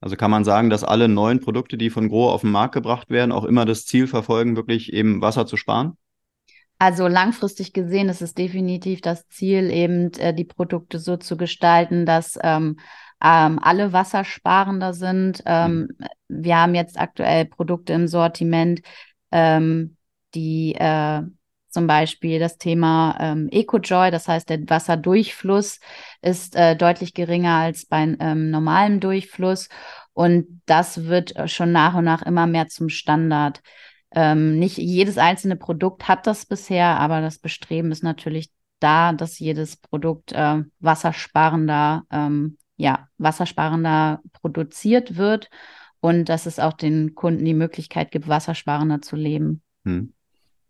Also 0.00 0.16
kann 0.16 0.30
man 0.30 0.44
sagen, 0.44 0.68
dass 0.68 0.84
alle 0.84 1.08
neuen 1.08 1.40
Produkte, 1.40 1.78
die 1.78 1.88
von 1.88 2.10
Gro 2.10 2.30
auf 2.30 2.42
den 2.42 2.50
Markt 2.50 2.74
gebracht 2.74 3.08
werden, 3.08 3.32
auch 3.32 3.44
immer 3.44 3.64
das 3.64 3.86
Ziel 3.86 4.06
verfolgen, 4.06 4.56
wirklich 4.56 4.92
eben 4.92 5.22
Wasser 5.22 5.46
zu 5.46 5.56
sparen? 5.56 5.96
Also 6.78 7.08
langfristig 7.08 7.72
gesehen 7.72 8.10
ist 8.10 8.20
es 8.20 8.34
definitiv 8.34 9.00
das 9.00 9.26
Ziel, 9.28 9.70
eben 9.70 10.12
äh, 10.14 10.34
die 10.34 10.44
Produkte 10.44 10.98
so 10.98 11.16
zu 11.16 11.36
gestalten, 11.36 12.04
dass 12.04 12.38
ähm, 12.42 12.78
ähm, 13.24 13.58
alle 13.60 13.92
wassersparender 13.92 14.92
sind. 14.92 15.42
Ähm, 15.46 15.88
mhm. 15.98 16.06
Wir 16.28 16.58
haben 16.58 16.74
jetzt 16.74 16.98
aktuell 16.98 17.46
Produkte 17.46 17.94
im 17.94 18.06
Sortiment, 18.06 18.82
ähm, 19.32 19.96
die 20.34 20.74
äh, 20.74 21.22
zum 21.70 21.86
Beispiel 21.86 22.38
das 22.38 22.58
Thema 22.58 23.16
ähm, 23.18 23.48
EcoJoy, 23.50 24.10
das 24.10 24.28
heißt, 24.28 24.48
der 24.48 24.60
Wasserdurchfluss 24.68 25.80
ist 26.22 26.54
äh, 26.54 26.76
deutlich 26.76 27.14
geringer 27.14 27.56
als 27.56 27.86
bei 27.86 28.16
ähm, 28.20 28.50
normalem 28.50 29.00
Durchfluss. 29.00 29.68
Und 30.12 30.62
das 30.66 31.06
wird 31.06 31.34
schon 31.50 31.72
nach 31.72 31.94
und 31.94 32.04
nach 32.04 32.22
immer 32.22 32.46
mehr 32.46 32.68
zum 32.68 32.88
Standard. 32.88 33.60
Ähm, 34.12 34.60
nicht 34.60 34.78
jedes 34.78 35.18
einzelne 35.18 35.56
Produkt 35.56 36.06
hat 36.06 36.28
das 36.28 36.46
bisher, 36.46 37.00
aber 37.00 37.20
das 37.20 37.38
Bestreben 37.38 37.90
ist 37.90 38.04
natürlich 38.04 38.50
da, 38.78 39.12
dass 39.12 39.40
jedes 39.40 39.76
Produkt 39.76 40.30
äh, 40.32 40.62
wassersparender 40.78 42.04
ähm, 42.12 42.58
ja, 42.76 43.08
wassersparender 43.18 44.20
produziert 44.32 45.16
wird 45.16 45.48
und 46.00 46.28
dass 46.28 46.46
es 46.46 46.58
auch 46.58 46.72
den 46.72 47.14
Kunden 47.14 47.44
die 47.44 47.54
Möglichkeit 47.54 48.10
gibt, 48.10 48.28
wassersparender 48.28 49.00
zu 49.00 49.16
leben. 49.16 49.62
Hm. 49.84 50.12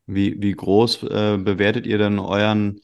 Wie, 0.07 0.41
wie 0.41 0.53
groß 0.53 1.05
äh, 1.05 1.39
bewertet 1.39 1.87
ihr 1.87 1.99
denn 1.99 2.19
euren 2.19 2.81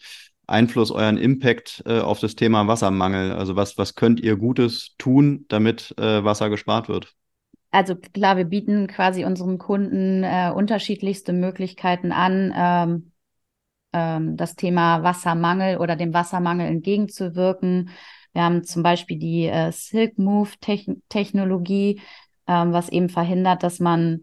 Einfluss, 0.46 0.90
euren 0.90 1.18
Impact 1.18 1.82
äh, 1.86 2.00
auf 2.00 2.18
das 2.18 2.34
Thema 2.34 2.66
Wassermangel? 2.66 3.32
Also 3.32 3.56
was, 3.56 3.76
was 3.78 3.94
könnt 3.94 4.20
ihr 4.20 4.36
Gutes 4.36 4.94
tun, 4.98 5.44
damit 5.48 5.94
äh, 5.98 6.24
Wasser 6.24 6.50
gespart 6.50 6.88
wird? 6.88 7.14
Also 7.70 7.94
klar, 7.94 8.36
wir 8.36 8.46
bieten 8.46 8.88
quasi 8.88 9.24
unseren 9.24 9.58
Kunden 9.58 10.24
äh, 10.24 10.50
unterschiedlichste 10.52 11.32
Möglichkeiten 11.32 12.10
an, 12.10 12.52
ähm, 12.56 13.12
ähm, 13.92 14.36
das 14.36 14.56
Thema 14.56 15.04
Wassermangel 15.04 15.78
oder 15.78 15.94
dem 15.94 16.12
Wassermangel 16.12 16.66
entgegenzuwirken. 16.66 17.90
Wir 18.32 18.42
haben 18.42 18.64
zum 18.64 18.82
Beispiel 18.82 19.18
die 19.18 19.46
äh, 19.46 19.72
Silk 19.72 20.18
Move 20.18 20.50
Technologie, 21.08 22.00
ähm, 22.46 22.72
was 22.72 22.88
eben 22.88 23.08
verhindert, 23.08 23.62
dass 23.62 23.80
man 23.80 24.22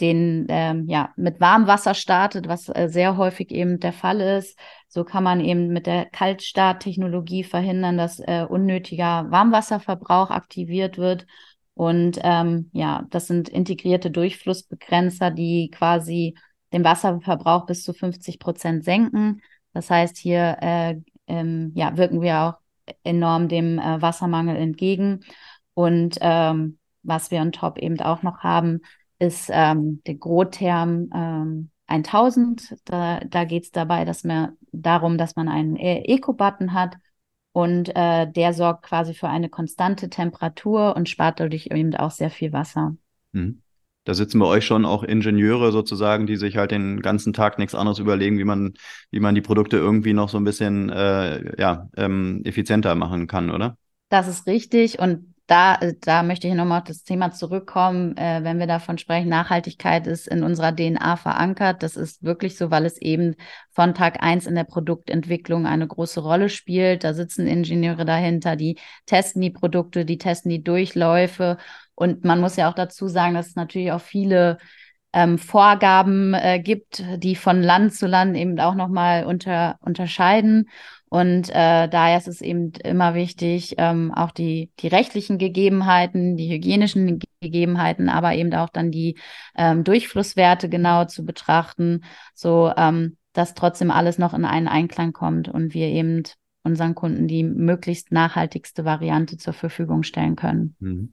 den 0.00 0.46
ähm, 0.50 0.86
ja 0.88 1.12
mit 1.16 1.40
Warmwasser 1.40 1.94
startet, 1.94 2.48
was 2.48 2.68
äh, 2.68 2.88
sehr 2.88 3.16
häufig 3.16 3.50
eben 3.50 3.80
der 3.80 3.92
Fall 3.92 4.20
ist. 4.20 4.58
So 4.88 5.04
kann 5.04 5.24
man 5.24 5.40
eben 5.40 5.68
mit 5.68 5.86
der 5.86 6.06
Kaltstarttechnologie 6.06 7.44
verhindern, 7.44 7.96
dass 7.96 8.20
äh, 8.20 8.46
unnötiger 8.48 9.30
Warmwasserverbrauch 9.30 10.30
aktiviert 10.30 10.98
wird. 10.98 11.26
Und 11.74 12.18
ähm, 12.22 12.70
ja, 12.72 13.06
das 13.10 13.26
sind 13.26 13.48
integrierte 13.48 14.10
Durchflussbegrenzer, 14.10 15.30
die 15.30 15.70
quasi 15.70 16.36
den 16.72 16.84
Wasserverbrauch 16.84 17.66
bis 17.66 17.82
zu 17.82 17.92
50 17.92 18.38
Prozent 18.38 18.84
senken. 18.84 19.42
Das 19.72 19.90
heißt, 19.90 20.16
hier 20.16 20.56
äh, 20.60 20.96
ähm, 21.26 21.72
ja, 21.74 21.96
wirken 21.96 22.20
wir 22.22 22.40
auch 22.40 22.54
enorm 23.04 23.48
dem 23.48 23.78
äh, 23.78 24.00
Wassermangel 24.00 24.56
entgegen. 24.56 25.20
Und 25.74 26.18
ähm, 26.20 26.78
was 27.02 27.30
wir 27.30 27.40
on 27.40 27.52
top 27.52 27.78
eben 27.78 28.00
auch 28.00 28.22
noch 28.22 28.40
haben, 28.40 28.80
ist 29.18 29.50
ähm, 29.52 30.02
der 30.06 30.16
Grotherm 30.16 31.10
ähm, 31.14 31.70
1000. 31.86 32.76
Da, 32.84 33.20
da 33.20 33.44
geht 33.44 33.64
es 33.64 33.70
dabei 33.70 34.04
dass 34.04 34.24
man, 34.24 34.56
darum, 34.72 35.18
dass 35.18 35.36
man 35.36 35.48
einen 35.48 35.76
e 35.76 36.02
Eco-Button 36.04 36.72
hat 36.72 36.96
und 37.52 37.94
äh, 37.94 38.30
der 38.30 38.52
sorgt 38.52 38.84
quasi 38.84 39.14
für 39.14 39.28
eine 39.28 39.48
konstante 39.48 40.10
Temperatur 40.10 40.96
und 40.96 41.08
spart 41.08 41.40
dadurch 41.40 41.66
eben 41.66 41.94
auch 41.94 42.10
sehr 42.10 42.30
viel 42.30 42.52
Wasser. 42.52 42.96
Mhm 43.32 43.62
da 44.06 44.14
sitzen 44.14 44.38
bei 44.38 44.46
euch 44.46 44.64
schon 44.64 44.84
auch 44.84 45.02
Ingenieure 45.02 45.72
sozusagen, 45.72 46.26
die 46.26 46.36
sich 46.36 46.56
halt 46.56 46.70
den 46.70 47.02
ganzen 47.02 47.32
Tag 47.32 47.58
nichts 47.58 47.74
anderes 47.74 47.98
überlegen, 47.98 48.38
wie 48.38 48.44
man, 48.44 48.74
wie 49.10 49.18
man 49.18 49.34
die 49.34 49.40
Produkte 49.40 49.76
irgendwie 49.76 50.14
noch 50.14 50.28
so 50.28 50.38
ein 50.38 50.44
bisschen 50.44 50.88
äh, 50.90 51.60
ja, 51.60 51.90
ähm, 51.96 52.40
effizienter 52.44 52.94
machen 52.94 53.26
kann, 53.26 53.50
oder? 53.50 53.76
Das 54.08 54.28
ist 54.28 54.46
richtig. 54.46 55.00
Und 55.00 55.34
da, 55.46 55.78
da 56.00 56.24
möchte 56.24 56.48
ich 56.48 56.54
nochmal 56.54 56.80
auf 56.80 56.88
das 56.88 57.04
Thema 57.04 57.30
zurückkommen, 57.30 58.16
äh, 58.16 58.40
wenn 58.42 58.58
wir 58.58 58.66
davon 58.66 58.98
sprechen, 58.98 59.28
Nachhaltigkeit 59.28 60.08
ist 60.08 60.26
in 60.26 60.42
unserer 60.42 60.74
DNA 60.74 61.16
verankert. 61.16 61.84
Das 61.84 61.96
ist 61.96 62.24
wirklich 62.24 62.58
so, 62.58 62.72
weil 62.72 62.84
es 62.84 63.00
eben 63.00 63.36
von 63.70 63.94
Tag 63.94 64.22
eins 64.22 64.46
in 64.46 64.56
der 64.56 64.64
Produktentwicklung 64.64 65.66
eine 65.66 65.86
große 65.86 66.20
Rolle 66.20 66.48
spielt. 66.48 67.04
Da 67.04 67.14
sitzen 67.14 67.46
Ingenieure 67.46 68.04
dahinter, 68.04 68.56
die 68.56 68.78
testen 69.06 69.40
die 69.40 69.50
Produkte, 69.50 70.04
die 70.04 70.18
testen 70.18 70.50
die 70.50 70.64
Durchläufe. 70.64 71.58
Und 71.94 72.24
man 72.24 72.40
muss 72.40 72.56
ja 72.56 72.68
auch 72.68 72.74
dazu 72.74 73.06
sagen, 73.06 73.34
dass 73.34 73.48
es 73.48 73.56
natürlich 73.56 73.92
auch 73.92 74.00
viele 74.00 74.58
ähm, 75.12 75.38
Vorgaben 75.38 76.34
äh, 76.34 76.60
gibt, 76.60 77.04
die 77.16 77.36
von 77.36 77.62
Land 77.62 77.94
zu 77.94 78.06
Land 78.06 78.36
eben 78.36 78.58
auch 78.58 78.74
nochmal 78.74 79.24
unter, 79.24 79.78
unterscheiden. 79.80 80.68
Und 81.08 81.48
äh, 81.50 81.88
daher 81.88 82.18
ist 82.18 82.28
es 82.28 82.40
eben 82.40 82.72
immer 82.84 83.14
wichtig, 83.14 83.76
ähm, 83.78 84.12
auch 84.12 84.32
die, 84.32 84.70
die 84.80 84.88
rechtlichen 84.88 85.38
Gegebenheiten, 85.38 86.36
die 86.36 86.52
hygienischen 86.52 87.20
Gegebenheiten, 87.40 88.08
aber 88.08 88.34
eben 88.34 88.52
auch 88.54 88.70
dann 88.70 88.90
die 88.90 89.16
ähm, 89.56 89.84
Durchflusswerte 89.84 90.68
genau 90.68 91.04
zu 91.04 91.24
betrachten, 91.24 92.04
so 92.34 92.72
ähm, 92.76 93.16
dass 93.32 93.54
trotzdem 93.54 93.90
alles 93.90 94.18
noch 94.18 94.34
in 94.34 94.44
einen 94.44 94.68
Einklang 94.68 95.12
kommt 95.12 95.48
und 95.48 95.74
wir 95.74 95.86
eben 95.86 96.24
unseren 96.64 96.96
Kunden 96.96 97.28
die 97.28 97.44
möglichst 97.44 98.10
nachhaltigste 98.10 98.84
Variante 98.84 99.36
zur 99.36 99.52
Verfügung 99.52 100.02
stellen 100.02 100.34
können. 100.34 100.74
Mhm. 100.80 101.12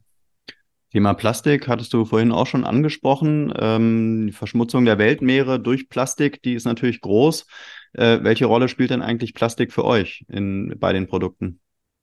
Thema 0.91 1.15
Plastik 1.15 1.67
hattest 1.67 1.91
du 1.93 2.06
vorhin 2.06 2.32
auch 2.32 2.45
schon 2.45 2.65
angesprochen. 2.65 3.51
Ähm, 3.58 4.27
die 4.27 4.32
Verschmutzung 4.32 4.86
der 4.86 4.99
Weltmeere 4.99 5.60
durch 5.60 5.89
Plastik, 5.89 6.41
die 6.43 6.53
ist 6.53 6.65
natürlich 6.65 7.01
groß. 7.01 7.47
Äh, 7.93 8.19
welche 8.21 8.45
Rolle 8.45 8.67
spielt 8.67 8.89
denn 8.89 9.01
eigentlich 9.01 9.34
Plastik 9.34 9.71
für 9.71 9.86
euch 9.86 10.25
in, 10.27 10.75
bei 10.79 10.93
den 10.93 11.08
Produkten? 11.08 11.60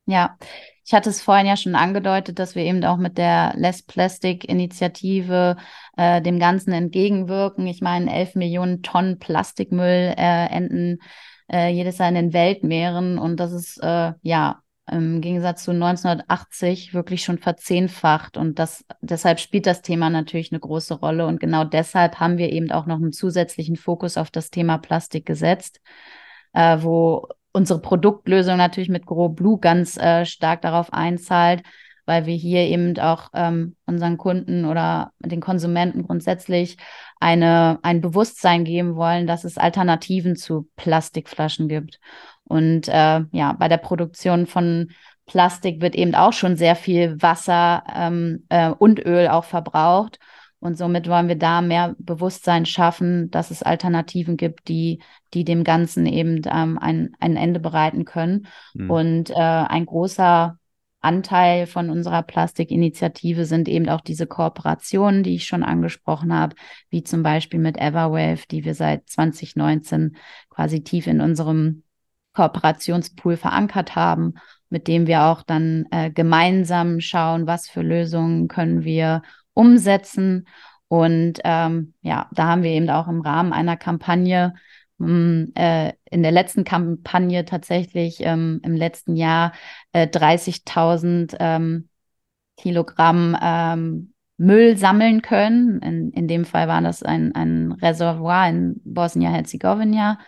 Ja, 0.07 0.37
ich 0.85 0.93
hatte 0.93 1.11
es 1.11 1.23
vorhin 1.23 1.47
ja 1.47 1.57
schon 1.57 1.77
angedeutet, 1.77 2.39
dass 2.39 2.55
wir 2.55 2.65
eben 2.65 2.83
auch 2.85 2.97
mit 2.97 3.17
der 3.17 3.53
Less 3.57 3.83
Plastic 3.83 4.45
Initiative 4.49 5.57
äh, 5.97 6.21
dem 6.21 6.39
Ganzen 6.39 6.73
entgegenwirken. 6.73 7.67
Ich 7.67 7.81
meine, 7.81 8.13
11 8.13 8.35
Millionen 8.35 8.83
Tonnen 8.83 9.19
Plastikmüll 9.19 10.15
äh, 10.17 10.47
enden 10.47 10.99
äh, 11.53 11.69
jedes 11.71 11.99
Jahr 11.99 12.09
in 12.09 12.15
den 12.15 12.33
Weltmeeren 12.33 13.19
und 13.19 13.39
das 13.39 13.53
ist 13.53 13.79
äh, 13.83 14.13
ja 14.23 14.63
im 14.91 15.21
Gegensatz 15.21 15.65
zu 15.65 15.71
1980 15.71 16.95
wirklich 16.95 17.23
schon 17.23 17.39
verzehnfacht. 17.39 18.37
Und 18.37 18.59
das, 18.59 18.85
deshalb 19.01 19.41
spielt 19.41 19.67
das 19.67 19.83
Thema 19.83 20.11
natürlich 20.11 20.53
eine 20.53 20.61
große 20.61 20.95
Rolle. 20.95 21.27
Und 21.27 21.41
genau 21.41 21.65
deshalb 21.65 22.21
haben 22.21 22.39
wir 22.39 22.51
eben 22.51 22.71
auch 22.71 22.87
noch 22.87 22.97
einen 22.97 23.13
zusätzlichen 23.13 23.77
Fokus 23.77 24.17
auf 24.17 24.31
das 24.31 24.51
Thema 24.51 24.79
Plastik 24.79 25.27
gesetzt, 25.27 25.81
äh, 26.53 26.79
wo 26.81 27.29
unsere 27.53 27.81
Produktlösung 27.81 28.57
natürlich 28.57 28.89
mit 28.89 29.07
Grow 29.07 29.35
Blue 29.35 29.59
ganz 29.59 29.97
äh, 29.97 30.25
stark 30.25 30.63
darauf 30.63 30.93
einzahlt, 30.93 31.63
weil 32.07 32.27
wir 32.27 32.35
hier 32.35 32.63
eben 32.63 32.99
auch 32.99 33.29
ähm, 33.35 33.77
unseren 33.87 34.17
Kunden 34.19 34.65
oder 34.65 35.13
den 35.21 35.41
Konsumenten 35.41 36.03
grundsätzlich 36.03 36.77
eine, 37.21 37.79
ein 37.83 38.01
Bewusstsein 38.01 38.65
geben 38.65 38.97
wollen, 38.97 39.27
dass 39.27 39.45
es 39.45 39.59
Alternativen 39.59 40.37
zu 40.37 40.69
Plastikflaschen 40.77 41.69
gibt. 41.69 42.01
Und 42.51 42.89
äh, 42.89 43.21
ja, 43.31 43.53
bei 43.53 43.69
der 43.69 43.77
Produktion 43.77 44.47
von 44.47 44.91
Plastik 45.25 45.81
wird 45.81 45.95
eben 45.95 46.17
auch 46.17 46.33
schon 46.33 46.57
sehr 46.57 46.75
viel 46.75 47.23
Wasser 47.23 47.85
ähm, 47.95 48.45
äh, 48.49 48.71
und 48.71 48.99
Öl 48.99 49.29
auch 49.29 49.45
verbraucht. 49.45 50.19
Und 50.59 50.77
somit 50.77 51.09
wollen 51.09 51.29
wir 51.29 51.39
da 51.39 51.63
mehr 51.63 51.95
Bewusstsein 52.01 52.67
schaffen, 52.67 53.31
dass 53.31 53.53
es 53.53 53.63
Alternativen 53.63 54.37
gibt, 54.37 54.67
die, 54.67 55.01
die 55.33 55.45
dem 55.45 55.63
Ganzen 55.63 56.07
eben 56.07 56.43
ähm, 56.53 56.77
ein, 56.77 57.13
ein 57.21 57.37
Ende 57.37 57.61
bereiten 57.61 58.05
können. 58.05 58.49
Mhm. 58.75 58.91
Und 58.91 59.31
äh, 59.31 59.35
ein 59.35 59.87
großer 59.87 60.59
Anteil 61.01 61.69
von 61.69 61.89
unserer 61.89 62.25
Plastikinitiative 62.25 63.45
sind 63.45 63.69
eben 63.69 63.89
auch 63.89 64.01
diese 64.01 64.27
Kooperationen, 64.27 65.23
die 65.23 65.37
ich 65.37 65.47
schon 65.47 65.63
angesprochen 65.63 66.35
habe, 66.35 66.57
wie 66.91 67.05
zum 67.05 67.23
Beispiel 67.23 67.61
mit 67.61 67.79
Everwave, 67.79 68.43
die 68.51 68.65
wir 68.65 68.75
seit 68.75 69.09
2019 69.09 70.17
quasi 70.51 70.83
tief 70.83 71.07
in 71.07 71.21
unserem 71.21 71.85
Kooperationspool 72.35 73.37
verankert 73.37 73.97
haben, 73.97 74.35
mit 74.69 74.89
dem 74.89 75.07
wir 75.07 75.25
auch 75.25 75.43
dann 75.43 75.87
äh, 75.91 76.11
gemeinsam 76.11 77.01
schauen, 77.01 77.47
was 77.47 77.69
für 77.69 77.83
Lösungen 77.83 78.49
können 78.49 78.85
wir 78.85 79.23
umsetzen. 79.55 80.47
Und 80.89 81.41
ähm, 81.45 81.95
ja, 82.03 82.29
da 82.33 82.47
haben 82.47 82.63
wir 82.63 82.71
eben 82.71 82.91
auch 82.91 83.09
im 83.09 83.21
Rahmen 83.21 83.53
einer 83.53 83.77
Kampagne 83.77 84.55
hm, 84.99 85.53
äh, 85.55 85.93
in 86.11 86.23
der 86.23 86.33
letzten 86.33 86.65
Kampagne 86.65 87.45
tatsächlich 87.45 88.19
ähm, 88.21 88.61
im 88.65 88.75
letzten 88.75 89.17
Jahr 89.17 89.53
äh, 89.93 90.07
30.000 90.07 91.37
ähm, 91.41 91.89
Kilogramm 92.57 93.37
ähm, 93.41 94.13
Müll 94.37 94.77
sammeln 94.77 95.23
können. 95.23 95.81
In, 95.81 96.11
in 96.13 96.29
dem 96.29 96.45
Fall 96.45 96.69
war 96.69 96.81
das 96.81 97.03
ein, 97.03 97.35
ein 97.35 97.73
Reservoir 97.73 98.49
in 98.49 98.81
Bosnien-Herzegowina. 98.85 100.19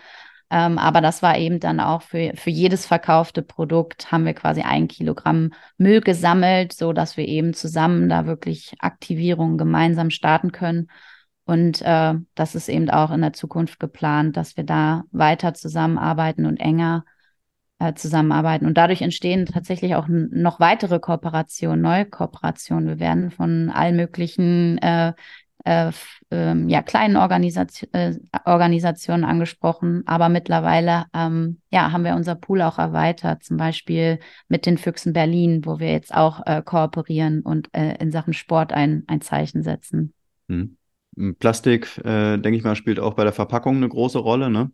Ähm, 0.52 0.76
aber 0.76 1.00
das 1.00 1.22
war 1.22 1.38
eben 1.38 1.60
dann 1.60 1.80
auch 1.80 2.02
für, 2.02 2.32
für 2.36 2.50
jedes 2.50 2.84
verkaufte 2.84 3.40
Produkt 3.40 4.12
haben 4.12 4.26
wir 4.26 4.34
quasi 4.34 4.60
ein 4.60 4.86
Kilogramm 4.86 5.54
Müll 5.78 6.02
gesammelt, 6.02 6.74
so 6.74 6.92
dass 6.92 7.16
wir 7.16 7.26
eben 7.26 7.54
zusammen 7.54 8.10
da 8.10 8.26
wirklich 8.26 8.74
Aktivierungen 8.78 9.56
gemeinsam 9.56 10.10
starten 10.10 10.52
können. 10.52 10.90
Und 11.46 11.80
äh, 11.80 12.14
das 12.34 12.54
ist 12.54 12.68
eben 12.68 12.90
auch 12.90 13.10
in 13.12 13.22
der 13.22 13.32
Zukunft 13.32 13.80
geplant, 13.80 14.36
dass 14.36 14.58
wir 14.58 14.64
da 14.64 15.04
weiter 15.10 15.54
zusammenarbeiten 15.54 16.44
und 16.44 16.58
enger 16.58 17.06
äh, 17.78 17.94
zusammenarbeiten. 17.94 18.66
Und 18.66 18.76
dadurch 18.76 19.00
entstehen 19.00 19.46
tatsächlich 19.46 19.94
auch 19.94 20.06
noch 20.08 20.60
weitere 20.60 21.00
Kooperationen, 21.00 21.80
neue 21.80 22.04
Kooperationen. 22.04 22.88
Wir 22.88 23.00
werden 23.00 23.30
von 23.30 23.70
allen 23.70 23.96
möglichen 23.96 24.76
äh, 24.78 25.14
äh, 25.64 25.90
äh, 26.30 26.54
ja, 26.66 26.82
kleinen 26.82 27.16
Organisation, 27.16 27.92
äh, 27.92 28.14
Organisationen 28.44 29.24
angesprochen, 29.24 30.02
aber 30.06 30.28
mittlerweile 30.28 31.04
ähm, 31.14 31.60
ja, 31.70 31.92
haben 31.92 32.04
wir 32.04 32.14
unser 32.14 32.34
Pool 32.34 32.62
auch 32.62 32.78
erweitert, 32.78 33.44
zum 33.44 33.56
Beispiel 33.56 34.18
mit 34.48 34.66
den 34.66 34.78
Füchsen 34.78 35.12
Berlin, 35.12 35.64
wo 35.64 35.78
wir 35.78 35.92
jetzt 35.92 36.14
auch 36.14 36.40
äh, 36.46 36.62
kooperieren 36.64 37.42
und 37.42 37.68
äh, 37.72 37.96
in 38.00 38.10
Sachen 38.10 38.32
Sport 38.32 38.72
ein, 38.72 39.04
ein 39.06 39.20
Zeichen 39.20 39.62
setzen. 39.62 40.12
Hm. 40.48 40.76
Plastik, 41.38 41.98
äh, 41.98 42.38
denke 42.38 42.56
ich 42.56 42.64
mal, 42.64 42.74
spielt 42.74 42.98
auch 42.98 43.14
bei 43.14 43.24
der 43.24 43.34
Verpackung 43.34 43.76
eine 43.76 43.88
große 43.88 44.18
Rolle. 44.18 44.50
Ne? 44.50 44.70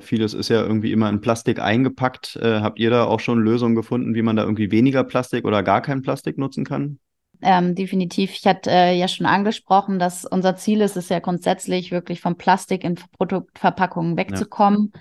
vieles 0.00 0.34
ist 0.34 0.48
ja 0.48 0.62
irgendwie 0.62 0.90
immer 0.90 1.08
in 1.08 1.20
Plastik 1.20 1.60
eingepackt. 1.60 2.36
habt 2.42 2.80
ihr 2.80 2.90
da 2.90 3.04
auch 3.04 3.20
schon 3.20 3.40
Lösungen 3.40 3.76
gefunden, 3.76 4.16
wie 4.16 4.22
man 4.22 4.34
da 4.34 4.42
irgendwie 4.42 4.72
weniger 4.72 5.04
Plastik 5.04 5.44
oder 5.44 5.62
gar 5.62 5.80
kein 5.80 6.02
Plastik 6.02 6.38
nutzen 6.38 6.64
kann? 6.64 6.98
Ähm, 7.42 7.74
definitiv. 7.74 8.32
Ich 8.32 8.46
hatte 8.46 8.70
äh, 8.70 8.98
ja 8.98 9.08
schon 9.08 9.26
angesprochen, 9.26 9.98
dass 9.98 10.24
unser 10.24 10.56
Ziel 10.56 10.80
ist 10.80 10.96
es 10.96 11.08
ja 11.08 11.18
grundsätzlich 11.18 11.90
wirklich 11.90 12.20
vom 12.20 12.36
Plastik 12.36 12.84
in 12.84 12.96
Produktverpackungen 13.16 14.16
wegzukommen. 14.16 14.92
Ja. 14.94 15.00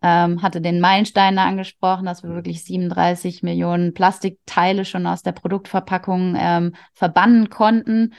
Ähm, 0.00 0.42
hatte 0.42 0.60
den 0.60 0.80
Meilenstein 0.80 1.38
angesprochen, 1.38 2.06
dass 2.06 2.22
wir 2.22 2.30
wirklich 2.30 2.62
37 2.62 3.42
Millionen 3.42 3.94
Plastikteile 3.94 4.84
schon 4.84 5.06
aus 5.08 5.22
der 5.22 5.32
Produktverpackung 5.32 6.36
ähm, 6.38 6.74
verbannen 6.94 7.50
konnten, 7.50 8.14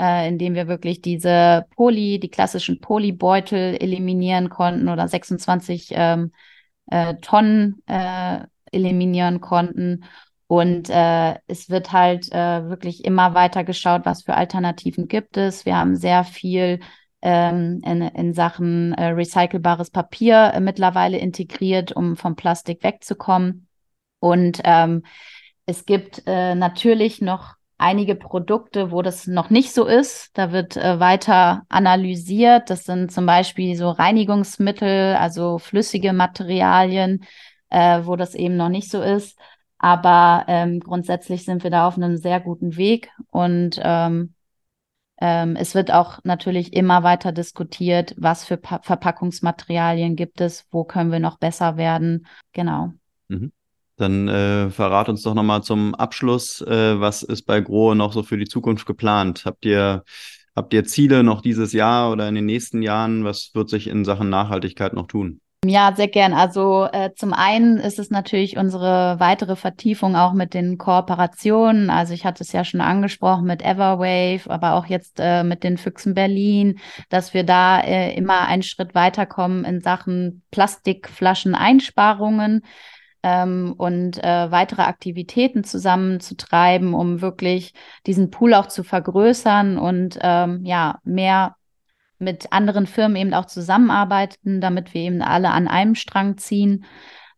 äh, 0.00 0.28
indem 0.28 0.54
wir 0.54 0.68
wirklich 0.68 1.02
diese 1.02 1.64
Poly, 1.74 2.20
die 2.20 2.30
klassischen 2.30 2.80
Polybeutel 2.80 3.76
eliminieren 3.80 4.48
konnten 4.48 4.88
oder 4.88 5.08
26 5.08 5.88
ähm, 5.90 6.30
äh, 6.86 7.14
Tonnen 7.16 7.82
äh, 7.86 8.40
eliminieren 8.70 9.40
konnten. 9.40 10.04
Und 10.46 10.90
äh, 10.90 11.36
es 11.46 11.70
wird 11.70 11.92
halt 11.92 12.30
äh, 12.32 12.68
wirklich 12.68 13.04
immer 13.04 13.34
weiter 13.34 13.64
geschaut, 13.64 14.02
was 14.04 14.24
für 14.24 14.34
Alternativen 14.34 15.08
gibt 15.08 15.36
es. 15.36 15.64
Wir 15.64 15.76
haben 15.76 15.96
sehr 15.96 16.24
viel 16.24 16.80
ähm, 17.22 17.80
in, 17.84 18.02
in 18.02 18.34
Sachen 18.34 18.92
äh, 18.92 19.06
recycelbares 19.08 19.90
Papier 19.90 20.52
äh, 20.54 20.60
mittlerweile 20.60 21.18
integriert, 21.18 21.92
um 21.92 22.16
vom 22.16 22.36
Plastik 22.36 22.84
wegzukommen. 22.84 23.66
Und 24.20 24.60
ähm, 24.64 25.04
es 25.66 25.86
gibt 25.86 26.22
äh, 26.26 26.54
natürlich 26.54 27.22
noch 27.22 27.54
einige 27.78 28.14
Produkte, 28.14 28.90
wo 28.90 29.02
das 29.02 29.26
noch 29.26 29.50
nicht 29.50 29.72
so 29.72 29.86
ist. 29.86 30.30
Da 30.36 30.52
wird 30.52 30.76
äh, 30.76 31.00
weiter 31.00 31.62
analysiert. 31.68 32.70
Das 32.70 32.84
sind 32.84 33.10
zum 33.10 33.26
Beispiel 33.26 33.76
so 33.76 33.90
Reinigungsmittel, 33.90 35.16
also 35.16 35.58
flüssige 35.58 36.12
Materialien, 36.12 37.24
äh, 37.70 38.00
wo 38.04 38.16
das 38.16 38.34
eben 38.34 38.56
noch 38.56 38.68
nicht 38.68 38.90
so 38.90 39.00
ist. 39.02 39.38
Aber 39.84 40.46
ähm, 40.48 40.80
grundsätzlich 40.80 41.44
sind 41.44 41.62
wir 41.62 41.68
da 41.68 41.86
auf 41.86 41.98
einem 41.98 42.16
sehr 42.16 42.40
guten 42.40 42.78
Weg 42.78 43.10
und 43.30 43.78
ähm, 43.82 44.32
ähm, 45.20 45.56
es 45.56 45.74
wird 45.74 45.92
auch 45.92 46.20
natürlich 46.24 46.72
immer 46.72 47.02
weiter 47.02 47.32
diskutiert, 47.32 48.14
was 48.16 48.46
für 48.46 48.56
pa 48.56 48.80
Verpackungsmaterialien 48.82 50.16
gibt 50.16 50.40
es, 50.40 50.64
wo 50.70 50.84
können 50.84 51.12
wir 51.12 51.20
noch 51.20 51.38
besser 51.38 51.76
werden. 51.76 52.26
Genau. 52.54 52.94
Mhm. 53.28 53.52
Dann 53.96 54.26
äh, 54.28 54.70
verrat 54.70 55.10
uns 55.10 55.20
doch 55.20 55.34
nochmal 55.34 55.62
zum 55.62 55.94
Abschluss, 55.94 56.62
äh, 56.62 56.98
was 56.98 57.22
ist 57.22 57.42
bei 57.42 57.60
Grohe 57.60 57.94
noch 57.94 58.14
so 58.14 58.22
für 58.22 58.38
die 58.38 58.48
Zukunft 58.48 58.86
geplant? 58.86 59.42
Habt 59.44 59.66
ihr, 59.66 60.02
habt 60.56 60.72
ihr 60.72 60.84
Ziele 60.84 61.22
noch 61.22 61.42
dieses 61.42 61.74
Jahr 61.74 62.10
oder 62.10 62.26
in 62.26 62.36
den 62.36 62.46
nächsten 62.46 62.80
Jahren? 62.80 63.24
Was 63.24 63.50
wird 63.52 63.68
sich 63.68 63.86
in 63.86 64.06
Sachen 64.06 64.30
Nachhaltigkeit 64.30 64.94
noch 64.94 65.08
tun? 65.08 65.42
Ja, 65.66 65.94
sehr 65.96 66.08
gern. 66.08 66.34
Also 66.34 66.86
äh, 66.92 67.14
zum 67.14 67.32
einen 67.32 67.78
ist 67.78 67.98
es 67.98 68.10
natürlich 68.10 68.58
unsere 68.58 69.18
weitere 69.18 69.56
Vertiefung 69.56 70.14
auch 70.14 70.34
mit 70.34 70.52
den 70.52 70.76
Kooperationen. 70.76 71.88
Also 71.88 72.12
ich 72.12 72.26
hatte 72.26 72.44
es 72.44 72.52
ja 72.52 72.64
schon 72.64 72.82
angesprochen 72.82 73.46
mit 73.46 73.62
Everwave, 73.62 74.50
aber 74.50 74.74
auch 74.74 74.84
jetzt 74.86 75.20
äh, 75.20 75.42
mit 75.42 75.64
den 75.64 75.78
Füchsen 75.78 76.12
Berlin, 76.12 76.80
dass 77.08 77.32
wir 77.32 77.44
da 77.44 77.80
äh, 77.80 78.14
immer 78.14 78.46
einen 78.46 78.62
Schritt 78.62 78.94
weiterkommen 78.94 79.64
in 79.64 79.80
Sachen 79.80 80.42
Plastikflascheneinsparungen 80.50 82.60
ähm, 83.22 83.72
und 83.78 84.22
äh, 84.22 84.50
weitere 84.50 84.82
Aktivitäten 84.82 85.64
zusammenzutreiben, 85.64 86.92
um 86.92 87.22
wirklich 87.22 87.72
diesen 88.06 88.30
Pool 88.30 88.52
auch 88.52 88.66
zu 88.66 88.84
vergrößern 88.84 89.78
und 89.78 90.18
ähm, 90.20 90.60
ja 90.66 90.98
mehr 91.04 91.56
mit 92.18 92.52
anderen 92.52 92.86
Firmen 92.86 93.16
eben 93.16 93.34
auch 93.34 93.46
zusammenarbeiten, 93.46 94.60
damit 94.60 94.94
wir 94.94 95.02
eben 95.02 95.22
alle 95.22 95.50
an 95.50 95.68
einem 95.68 95.94
Strang 95.94 96.36
ziehen. 96.36 96.84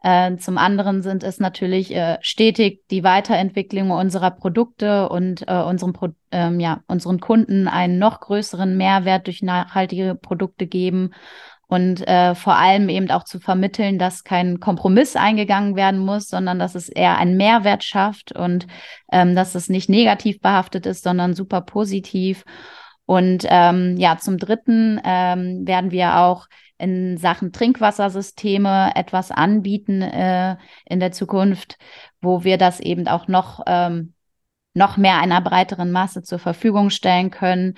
Äh, 0.03 0.37
zum 0.37 0.59
anderen 0.59 1.03
sind 1.03 1.25
es 1.25 1.41
natürlich 1.41 1.95
äh, 1.95 2.19
stetig 2.21 2.87
die 2.91 3.03
Weiterentwicklung 3.03 3.91
unserer 3.91 4.31
Produkte 4.31 5.09
und 5.09 5.49
äh, 5.49 5.63
unseren, 5.63 5.93
Pro 5.93 6.09
ähm, 6.31 6.61
ja, 6.61 6.83
unseren 6.87 7.19
Kunden 7.19 7.67
einen 7.67 7.99
noch 7.99 8.21
größeren 8.21 8.77
Mehrwert 8.77 9.27
durch 9.27 9.43
nachhaltige 9.43 10.15
Produkte 10.15 10.67
geben 10.67 11.11
und 11.69 12.07
äh, 12.07 12.35
vor 12.37 12.55
allem 12.55 12.89
eben 12.89 13.11
auch 13.11 13.25
zu 13.25 13.41
vermitteln, 13.41 13.99
dass 13.99 14.23
kein 14.23 14.61
Kompromiss 14.61 15.17
eingegangen 15.17 15.75
werden 15.75 15.99
muss, 15.99 16.29
sondern 16.29 16.59
dass 16.59 16.77
es 16.77 16.89
eher 16.89 17.19
einen 17.19 17.37
Mehrwert 17.37 17.83
schafft 17.83 18.33
und 18.33 18.69
ähm, 19.11 19.35
dass 19.35 19.55
es 19.57 19.69
nicht 19.69 19.89
negativ 19.89 20.41
behaftet 20.41 20.87
ist, 20.87 21.03
sondern 21.03 21.35
super 21.35 21.63
positiv. 21.63 22.45
Und 23.07 23.47
ähm, 23.49 23.97
ja, 23.97 24.19
zum 24.19 24.37
Dritten 24.37 25.01
ähm, 25.05 25.67
werden 25.67 25.93
wir 25.93 26.19
auch 26.19 26.49
in 26.79 27.17
Sachen 27.17 27.53
Trinkwassersysteme 27.53 28.93
etwas 28.95 29.31
anbieten 29.31 30.03
äh, 30.03 30.57
in 30.85 31.01
der 31.01 31.13
Zukunft, 31.13 31.79
wo 32.21 32.45
wir 32.45 32.59
das 32.59 32.81
eben 32.81 33.09
auch 33.09 33.29
noch, 33.29 33.63
ähm, 33.67 34.13
noch 34.75 34.97
mehr 34.97 35.19
einer 35.19 35.41
breiteren 35.41 35.91
Masse 35.91 36.23
zur 36.23 36.39
Verfügung 36.39 36.91
stellen 36.91 37.31
können, 37.31 37.75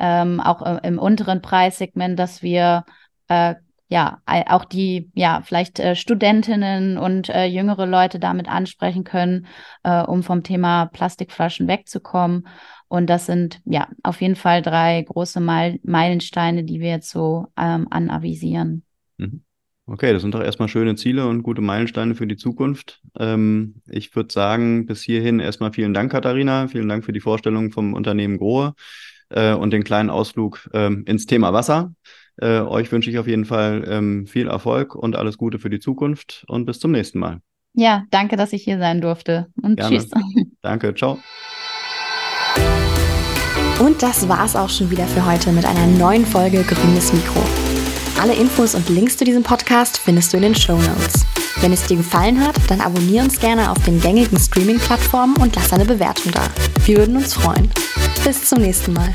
ähm, 0.00 0.40
auch 0.40 0.62
äh, 0.62 0.86
im 0.86 0.98
unteren 0.98 1.42
Preissegment, 1.42 2.18
dass 2.18 2.42
wir 2.42 2.84
äh, 3.28 3.56
ja, 3.88 4.20
auch 4.26 4.64
die, 4.66 5.10
ja, 5.14 5.42
vielleicht 5.42 5.80
äh, 5.80 5.96
Studentinnen 5.96 6.98
und 6.98 7.30
äh, 7.30 7.46
jüngere 7.46 7.86
Leute 7.86 8.18
damit 8.18 8.48
ansprechen 8.48 9.04
können, 9.04 9.46
äh, 9.82 10.02
um 10.02 10.22
vom 10.22 10.42
Thema 10.42 10.86
Plastikflaschen 10.86 11.68
wegzukommen. 11.68 12.46
Und 12.88 13.08
das 13.08 13.26
sind 13.26 13.60
ja 13.64 13.88
auf 14.02 14.20
jeden 14.20 14.36
Fall 14.36 14.62
drei 14.62 15.02
große 15.02 15.40
Meilensteine, 15.40 16.64
die 16.64 16.80
wir 16.80 16.90
jetzt 16.90 17.10
so 17.10 17.46
ähm, 17.56 17.86
anavisieren. 17.90 18.84
Mhm. 19.16 19.42
Okay, 19.90 20.12
das 20.12 20.20
sind 20.20 20.34
doch 20.34 20.42
erstmal 20.42 20.68
schöne 20.68 20.96
Ziele 20.96 21.26
und 21.26 21.42
gute 21.42 21.62
Meilensteine 21.62 22.14
für 22.14 22.26
die 22.26 22.36
Zukunft. 22.36 23.00
Ähm, 23.18 23.76
ich 23.88 24.14
würde 24.14 24.30
sagen, 24.30 24.84
bis 24.84 25.00
hierhin 25.02 25.40
erstmal 25.40 25.72
vielen 25.72 25.94
Dank, 25.94 26.12
Katharina. 26.12 26.68
Vielen 26.68 26.90
Dank 26.90 27.06
für 27.06 27.12
die 27.12 27.20
Vorstellung 27.20 27.72
vom 27.72 27.94
Unternehmen 27.94 28.36
Grohe 28.36 28.74
äh, 29.30 29.54
und 29.54 29.72
den 29.72 29.84
kleinen 29.84 30.10
Ausflug 30.10 30.68
ähm, 30.74 31.04
ins 31.06 31.24
Thema 31.24 31.54
Wasser. 31.54 31.94
Äh, 32.40 32.60
euch 32.60 32.90
wünsche 32.92 33.10
ich 33.10 33.18
auf 33.18 33.26
jeden 33.26 33.44
Fall 33.44 33.84
ähm, 33.88 34.26
viel 34.26 34.48
Erfolg 34.48 34.94
und 34.94 35.16
alles 35.16 35.38
Gute 35.38 35.58
für 35.58 35.70
die 35.70 35.80
Zukunft 35.80 36.44
und 36.48 36.66
bis 36.66 36.78
zum 36.78 36.92
nächsten 36.92 37.18
Mal. 37.18 37.40
Ja, 37.74 38.04
danke, 38.10 38.36
dass 38.36 38.52
ich 38.52 38.64
hier 38.64 38.78
sein 38.78 39.00
durfte. 39.00 39.46
Und 39.62 39.76
Gerne. 39.76 39.98
tschüss. 39.98 40.10
Danke, 40.62 40.94
ciao. 40.94 41.18
Und 43.78 44.02
das 44.02 44.28
war's 44.28 44.56
auch 44.56 44.68
schon 44.68 44.90
wieder 44.90 45.06
für 45.06 45.24
heute 45.24 45.52
mit 45.52 45.64
einer 45.64 45.86
neuen 45.86 46.26
Folge 46.26 46.64
Grünes 46.64 47.12
Mikro. 47.12 47.40
Alle 48.20 48.34
Infos 48.34 48.74
und 48.74 48.88
Links 48.88 49.16
zu 49.16 49.24
diesem 49.24 49.44
Podcast 49.44 49.98
findest 49.98 50.32
du 50.32 50.38
in 50.38 50.42
den 50.42 50.54
Show 50.56 50.76
Notes. 50.76 51.24
Wenn 51.60 51.72
es 51.72 51.86
dir 51.86 51.96
gefallen 51.96 52.44
hat, 52.44 52.56
dann 52.68 52.80
abonniere 52.80 53.24
uns 53.24 53.38
gerne 53.38 53.70
auf 53.70 53.78
den 53.84 54.00
gängigen 54.00 54.38
Streaming-Plattformen 54.38 55.36
und 55.36 55.54
lass 55.54 55.72
eine 55.72 55.84
Bewertung 55.84 56.32
da. 56.32 56.42
Wir 56.84 56.98
würden 56.98 57.16
uns 57.16 57.34
freuen. 57.34 57.70
Bis 58.24 58.44
zum 58.44 58.60
nächsten 58.60 58.92
Mal. 58.92 59.14